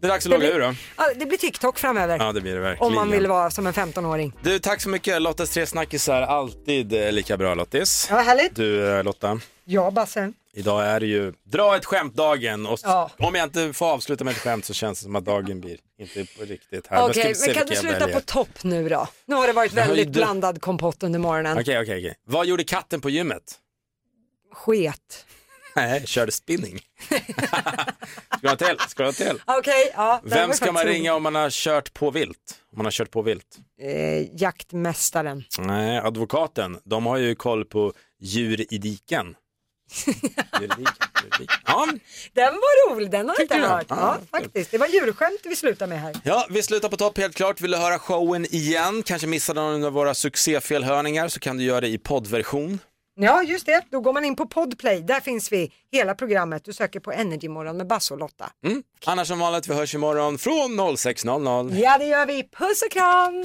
Det 0.00 0.06
är 0.06 0.08
dags 0.10 0.26
att 0.26 0.30
logga 0.30 0.48
ur 0.52 0.60
då. 0.60 0.74
Ja, 0.96 1.04
det 1.16 1.26
blir 1.26 1.38
TikTok 1.38 1.78
framöver. 1.78 2.18
Ja 2.18 2.32
det 2.32 2.40
blir 2.40 2.54
det 2.54 2.60
verkligen. 2.60 2.86
om 2.86 2.94
man 2.94 3.10
vill 3.10 3.26
vara 3.26 3.50
som 3.50 3.66
en 3.66 3.72
15-åring. 3.72 4.32
Du, 4.42 4.58
tack 4.58 4.80
så 4.80 4.88
mycket. 4.88 5.22
Lottas 5.22 5.50
tre 5.50 5.66
snackisar, 5.66 6.22
alltid 6.22 6.92
eh, 6.92 7.12
lika 7.12 7.36
bra 7.36 7.54
Lottis. 7.54 8.06
Ja, 8.10 8.16
härligt. 8.16 8.56
Du 8.56 8.96
eh, 8.96 9.04
Lotta, 9.04 9.40
Ja, 9.64 9.90
Basse. 9.90 10.32
idag 10.54 10.86
är 10.86 11.00
det 11.00 11.06
ju 11.06 11.32
dra 11.44 11.76
ett 11.76 11.84
skämt-dagen 11.84 12.66
och 12.66 12.78
Ja. 12.82 13.10
om 13.18 13.34
jag 13.34 13.44
inte 13.46 13.72
får 13.72 13.86
avsluta 13.86 14.24
med 14.24 14.30
ett 14.32 14.38
skämt 14.40 14.64
så 14.64 14.74
känns 14.74 14.98
det 14.98 15.04
som 15.04 15.16
att 15.16 15.24
dagen 15.24 15.60
blir 15.60 15.76
inte 16.00 16.24
på 16.38 16.44
riktigt 16.44 16.86
här. 16.86 17.08
Okej, 17.08 17.28
vi 17.28 17.34
se 17.34 17.46
men 17.46 17.54
kan 17.54 17.66
du 17.66 17.76
sluta 17.76 18.08
på 18.08 18.20
topp 18.20 18.62
nu 18.64 18.88
då? 18.88 19.08
Nu 19.26 19.34
har 19.34 19.46
det 19.46 19.52
varit 19.52 19.72
väldigt 19.72 20.06
du- 20.12 20.20
blandad 20.20 20.60
kompott 20.60 21.02
under 21.02 21.18
morgonen. 21.18 21.58
Okej, 21.58 21.80
okej, 21.80 21.98
okej. 21.98 22.14
Vad 22.24 22.46
gjorde 22.46 22.64
katten 22.64 23.00
på 23.00 23.10
gymmet? 23.10 23.58
Sket. 24.52 25.26
Nej, 25.76 26.06
körde 26.06 26.32
spinning. 26.32 26.80
ska 27.08 28.38
du 28.40 28.48
ha 28.48 28.56
till? 28.56 28.76
Ska 28.88 29.02
du 29.02 29.08
ha 29.08 29.12
till? 29.12 29.42
Okej, 29.46 29.92
ja. 29.94 30.20
Vem 30.24 30.52
ska 30.52 30.72
man 30.72 30.84
ringa 30.84 31.14
om 31.14 31.22
man 31.22 31.34
har 31.34 31.50
kört 31.50 31.94
på 31.94 32.10
vilt? 32.10 32.36
Om 32.72 32.78
man 32.78 32.86
har 32.86 32.90
kört 32.90 33.10
på 33.10 33.22
vilt? 33.22 33.58
Eh, 33.80 34.40
jaktmästaren. 34.40 35.44
Nej, 35.58 35.98
advokaten. 35.98 36.78
De 36.84 37.06
har 37.06 37.16
ju 37.16 37.34
koll 37.34 37.64
på 37.64 37.92
djur 38.20 38.74
i 38.74 38.78
diken. 38.78 39.34
Ja, 41.66 41.86
Den 42.32 42.54
var 42.54 42.94
rolig, 42.94 43.10
den 43.10 43.28
har 43.28 43.36
jag 43.38 43.44
inte 43.44 43.54
hört. 43.68 43.86
Ja, 43.88 43.96
Ja, 44.30 44.38
faktiskt. 44.38 44.70
Det 44.70 44.78
var 44.78 44.86
djurskämt 44.86 45.40
vi 45.44 45.56
slutar 45.56 45.86
med 45.86 46.00
här. 46.00 46.16
Ja, 46.24 46.46
vi 46.50 46.62
slutar 46.62 46.88
på 46.88 46.96
topp 46.96 47.18
helt 47.18 47.34
klart. 47.36 47.60
Vill 47.60 47.70
du 47.70 47.76
höra 47.76 47.98
showen 47.98 48.44
igen, 48.54 49.02
kanske 49.02 49.26
missade 49.26 49.60
någon 49.60 49.84
av 49.84 49.92
våra 49.92 50.14
succéfelhörningar 50.14 51.28
så 51.28 51.40
kan 51.40 51.56
du 51.56 51.64
göra 51.64 51.80
det 51.80 51.88
i 51.88 51.98
poddversion. 51.98 52.78
Ja, 53.22 53.42
just 53.42 53.66
det. 53.66 53.82
Då 53.90 54.00
går 54.00 54.12
man 54.12 54.24
in 54.24 54.36
på 54.36 54.46
Podplay. 54.46 55.00
Där 55.02 55.20
finns 55.20 55.52
vi, 55.52 55.72
hela 55.92 56.14
programmet. 56.14 56.64
Du 56.64 56.72
söker 56.72 57.00
på 57.00 57.12
Energymorgon 57.12 57.76
med 57.76 57.86
Basse 57.86 58.14
och 58.14 58.20
Lotta. 58.20 58.50
Mm. 58.66 58.82
Annars 59.06 59.28
som 59.28 59.38
vanligt, 59.38 59.68
vi 59.68 59.74
hörs 59.74 59.94
imorgon 59.94 60.38
från 60.38 60.80
06.00. 60.80 61.74
Ja, 61.82 61.98
det 61.98 62.04
gör 62.04 62.26
vi. 62.26 62.42
Puss 62.42 62.82
och 62.82 62.90
kram! 62.90 63.44